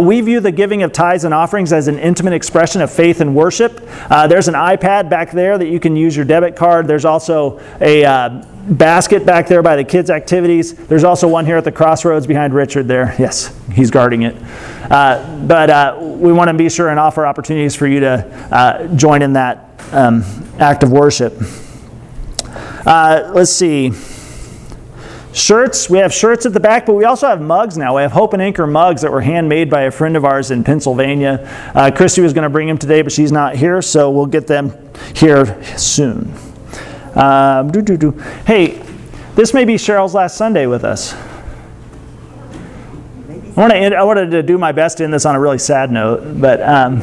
We 0.00 0.22
view 0.22 0.40
the 0.40 0.52
giving 0.52 0.82
of 0.82 0.92
tithes 0.94 1.24
and 1.24 1.34
offerings 1.34 1.74
as 1.74 1.88
an 1.88 1.98
intimate 1.98 2.32
expression 2.32 2.80
of 2.80 2.90
faith 2.90 3.20
and 3.20 3.34
worship. 3.34 3.86
There's 4.08 4.48
an 4.48 4.54
iPad 4.54 5.10
back 5.10 5.30
there 5.30 5.58
that 5.58 5.68
you 5.68 5.78
can 5.78 5.94
use 5.94 6.16
your 6.16 6.24
debit 6.24 6.56
card. 6.56 6.86
There's 6.86 7.04
also 7.04 7.60
a 7.82 8.04
basket 8.62 9.26
back 9.26 9.48
there 9.48 9.62
by 9.62 9.76
the 9.76 9.84
kids' 9.84 10.10
activities. 10.10 10.74
There's 10.74 11.04
also 11.04 11.28
one 11.28 11.46
here 11.46 11.56
at 11.56 11.64
the 11.64 11.72
crossroads 11.72 12.26
behind 12.26 12.54
Richard 12.54 12.88
there. 12.88 13.14
Yes, 13.18 13.56
he's 13.72 13.90
guarding 13.90 14.22
it. 14.22 14.36
Uh, 14.90 15.44
but 15.46 15.70
uh, 15.70 15.96
we 16.00 16.32
want 16.32 16.48
to 16.48 16.54
be 16.54 16.68
sure 16.68 16.88
and 16.88 16.98
offer 16.98 17.26
opportunities 17.26 17.74
for 17.74 17.86
you 17.86 18.00
to 18.00 18.48
uh, 18.50 18.86
join 18.96 19.22
in 19.22 19.34
that 19.34 19.70
um, 19.92 20.24
act 20.58 20.82
of 20.82 20.90
worship. 20.90 21.34
Uh, 22.84 23.30
let's 23.34 23.52
see. 23.52 23.92
Shirts, 25.32 25.88
we 25.88 25.98
have 25.98 26.12
shirts 26.12 26.44
at 26.44 26.52
the 26.52 26.60
back, 26.60 26.84
but 26.84 26.92
we 26.92 27.04
also 27.04 27.26
have 27.26 27.40
mugs 27.40 27.78
now. 27.78 27.96
We 27.96 28.02
have 28.02 28.12
Hope 28.12 28.34
and 28.34 28.42
Anchor 28.42 28.66
mugs 28.66 29.00
that 29.00 29.10
were 29.10 29.22
handmade 29.22 29.70
by 29.70 29.82
a 29.82 29.90
friend 29.90 30.14
of 30.14 30.26
ours 30.26 30.50
in 30.50 30.62
Pennsylvania. 30.62 31.48
Uh, 31.74 31.90
Christy 31.90 32.20
was 32.20 32.34
going 32.34 32.42
to 32.42 32.50
bring 32.50 32.68
them 32.68 32.76
today, 32.76 33.00
but 33.00 33.12
she's 33.12 33.32
not 33.32 33.56
here, 33.56 33.80
so 33.80 34.10
we'll 34.10 34.26
get 34.26 34.46
them 34.46 34.74
here 35.14 35.62
soon. 35.78 36.34
Um. 37.14 37.70
Hey, 38.46 38.82
this 39.34 39.54
may 39.54 39.64
be 39.64 39.74
Cheryl's 39.74 40.14
last 40.14 40.36
Sunday 40.36 40.66
with 40.66 40.84
us. 40.84 41.14
I, 43.54 43.60
want 43.60 43.72
to 43.72 43.76
end, 43.76 43.94
I 43.94 44.02
wanted 44.02 44.30
to 44.30 44.42
do 44.42 44.56
my 44.56 44.72
best 44.72 44.98
to 44.98 45.04
end 45.04 45.12
this 45.12 45.26
on 45.26 45.34
a 45.34 45.40
really 45.40 45.58
sad 45.58 45.92
note, 45.92 46.40
but, 46.40 46.62
um, 46.62 47.00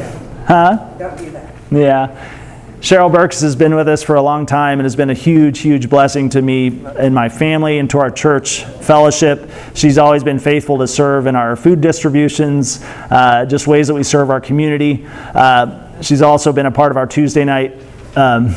huh? 0.48 0.96
Don't 0.98 1.18
do 1.18 1.30
that. 1.32 1.56
Yeah. 1.72 2.36
Cheryl 2.82 3.12
Burks 3.12 3.42
has 3.42 3.58
been 3.58 3.76
with 3.76 3.90
us 3.90 4.02
for 4.02 4.16
a 4.16 4.22
long 4.22 4.46
time 4.46 4.80
and 4.80 4.86
has 4.86 4.96
been 4.96 5.10
a 5.10 5.14
huge, 5.14 5.60
huge 5.60 5.90
blessing 5.90 6.30
to 6.30 6.42
me 6.42 6.82
and 6.98 7.14
my 7.14 7.28
family 7.28 7.78
and 7.78 7.90
to 7.90 8.00
our 8.00 8.10
church 8.10 8.64
fellowship. 8.64 9.50
She's 9.76 9.98
always 9.98 10.24
been 10.24 10.40
faithful 10.40 10.78
to 10.78 10.88
serve 10.88 11.28
in 11.28 11.36
our 11.36 11.58
food 11.58 11.82
distributions, 11.82 12.82
uh, 13.12 13.46
just 13.46 13.68
ways 13.68 13.88
that 13.90 13.94
we 13.96 14.04
serve 14.04 14.30
our 14.30 14.40
community. 14.40 15.06
Uh, 15.36 16.02
she's 16.02 16.22
also 16.22 16.54
been 16.54 16.68
a 16.68 16.72
part 16.72 16.92
of 16.92 16.98
our 16.98 17.06
Tuesday 17.06 17.44
night 17.44 17.76
um, 18.16 18.56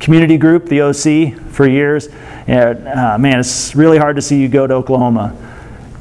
community 0.00 0.38
group, 0.38 0.66
the 0.66 0.82
OC, 0.82 1.38
for 1.50 1.66
years. 1.68 2.08
And, 2.46 2.86
uh, 2.86 3.18
man, 3.18 3.40
it's 3.40 3.74
really 3.74 3.98
hard 3.98 4.16
to 4.16 4.22
see 4.22 4.40
you 4.40 4.48
go 4.48 4.66
to 4.66 4.74
Oklahoma. 4.74 5.36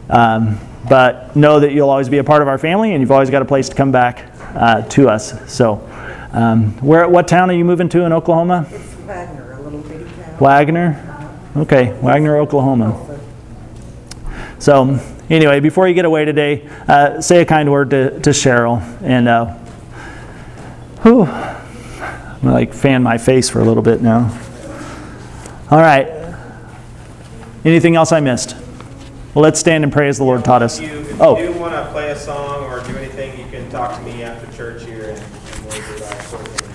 Um, 0.09 0.59
but 0.87 1.35
know 1.35 1.59
that 1.59 1.71
you'll 1.71 1.89
always 1.89 2.09
be 2.09 2.19
a 2.19 2.23
part 2.23 2.41
of 2.41 2.47
our 2.47 2.57
family 2.57 2.93
and 2.93 3.01
you've 3.01 3.11
always 3.11 3.29
got 3.29 3.41
a 3.41 3.45
place 3.45 3.69
to 3.69 3.75
come 3.75 3.91
back 3.91 4.31
uh, 4.55 4.83
to 4.83 5.09
us. 5.09 5.51
So, 5.51 5.87
um, 6.31 6.73
where, 6.81 7.07
what 7.07 7.27
town 7.27 7.49
are 7.49 7.53
you 7.53 7.65
moving 7.65 7.89
to 7.89 8.03
in 8.03 8.13
Oklahoma? 8.13 8.67
It's 8.69 8.95
Wagoner, 8.97 9.53
a 9.53 9.61
little 9.61 9.81
bitty 9.81 10.03
town. 10.03 10.37
Wagoner? 10.39 11.31
Okay, 11.57 11.93
Wagoner, 12.01 12.37
Oklahoma. 12.37 13.19
So, 14.59 14.99
anyway, 15.29 15.59
before 15.59 15.87
you 15.87 15.93
get 15.93 16.05
away 16.05 16.25
today, 16.25 16.67
uh, 16.87 17.21
say 17.21 17.41
a 17.41 17.45
kind 17.45 17.71
word 17.71 17.89
to, 17.91 18.19
to 18.19 18.29
Cheryl. 18.31 18.81
And, 19.01 19.27
uh, 19.27 19.53
whew, 21.01 21.25
I'm 22.45 22.51
gonna 22.51 22.59
like 22.59 22.75
fan 22.75 23.01
my 23.01 23.17
face 23.17 23.49
for 23.49 23.59
a 23.59 23.63
little 23.63 23.81
bit 23.81 24.03
now. 24.03 24.29
All 25.71 25.79
right. 25.79 26.07
Anything 27.65 27.95
else 27.95 28.11
I 28.11 28.19
missed? 28.19 28.55
Well, 29.33 29.41
let's 29.41 29.59
stand 29.59 29.83
and 29.83 29.91
pray 29.91 30.09
as 30.09 30.19
the 30.19 30.25
Lord 30.25 30.45
taught 30.45 30.61
us. 30.61 30.79
If 30.79 30.91
you, 30.91 30.99
if 30.99 31.19
Oh. 31.21 31.39
you 31.39 31.51
do 31.51 31.59
want 31.59 31.73
to 31.73 31.91
play 31.91 32.11
a 32.11 32.15
song 32.15 32.65
or 32.65 32.81
do 32.81 32.95
anything, 32.97 33.39
you 33.39 33.49
can 33.49 33.67
talk 33.71 33.97
to 33.97 34.01
me 34.03 34.21
after 34.21 34.45
church 34.55 34.83
here 34.83 35.09
and, 35.09 35.17
and 35.17 35.65
we'll 35.65 35.71
do 35.71 35.95
that 36.03 36.21
sort 36.21 36.47
of 36.47 36.47
thing. 36.49 36.71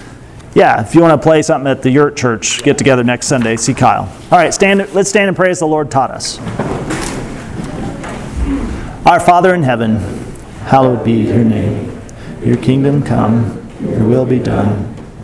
Yeah, 0.55 0.85
if 0.85 0.93
you 0.93 1.03
want 1.03 1.23
to 1.23 1.25
play 1.25 1.41
something 1.41 1.71
at 1.71 1.83
the 1.83 1.91
Yurt 1.91 2.17
Church, 2.17 2.65
get 2.65 2.77
together 2.77 3.05
next 3.05 3.29
Sunday. 3.29 3.55
See 3.55 3.73
Kyle. 3.73 4.13
All 4.33 4.39
right, 4.39 4.53
stand. 4.53 4.93
Let's 4.93 5.09
stand 5.09 5.29
and 5.29 5.37
pray 5.37 5.51
as 5.51 5.61
the 5.61 5.69
Lord 5.69 5.89
taught 5.89 6.11
us. 6.11 6.41
Our 9.07 9.21
Father 9.21 9.55
in 9.55 9.63
heaven, 9.63 9.99
hallowed 10.65 11.05
be 11.05 11.13
your 11.13 11.45
name. 11.45 12.03
Your 12.45 12.57
kingdom 12.57 13.05
come. 13.05 13.69
Your 13.81 14.05
will 14.05 14.27
be 14.27 14.41
done 14.41 14.97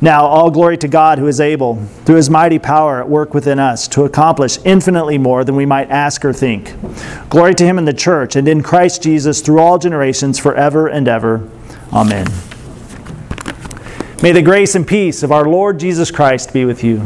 Now, 0.00 0.26
all 0.26 0.50
glory 0.50 0.78
to 0.78 0.88
God 0.88 1.18
who 1.18 1.26
is 1.26 1.40
able, 1.40 1.76
through 2.04 2.16
his 2.16 2.30
mighty 2.30 2.60
power 2.60 3.00
at 3.00 3.08
work 3.08 3.34
within 3.34 3.58
us, 3.58 3.88
to 3.88 4.04
accomplish 4.04 4.58
infinitely 4.64 5.18
more 5.18 5.42
than 5.42 5.56
we 5.56 5.66
might 5.66 5.90
ask 5.90 6.24
or 6.24 6.32
think. 6.32 6.72
Glory 7.30 7.54
to 7.56 7.64
him 7.64 7.78
in 7.78 7.84
the 7.84 7.92
church 7.92 8.36
and 8.36 8.46
in 8.46 8.62
Christ 8.62 9.02
Jesus 9.02 9.40
through 9.40 9.58
all 9.58 9.76
generations, 9.76 10.38
forever 10.38 10.86
and 10.86 11.08
ever. 11.08 11.48
Amen. 11.92 12.26
May 14.22 14.32
the 14.32 14.42
grace 14.42 14.76
and 14.76 14.86
peace 14.86 15.24
of 15.24 15.32
our 15.32 15.48
Lord 15.48 15.80
Jesus 15.80 16.12
Christ 16.12 16.52
be 16.52 16.64
with 16.64 16.84
you. 16.84 17.00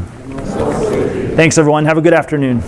Thanks, 1.35 1.57
everyone. 1.57 1.87
Have 1.87 1.97
a 1.97 2.03
good 2.03 2.15
afternoon. 2.15 2.63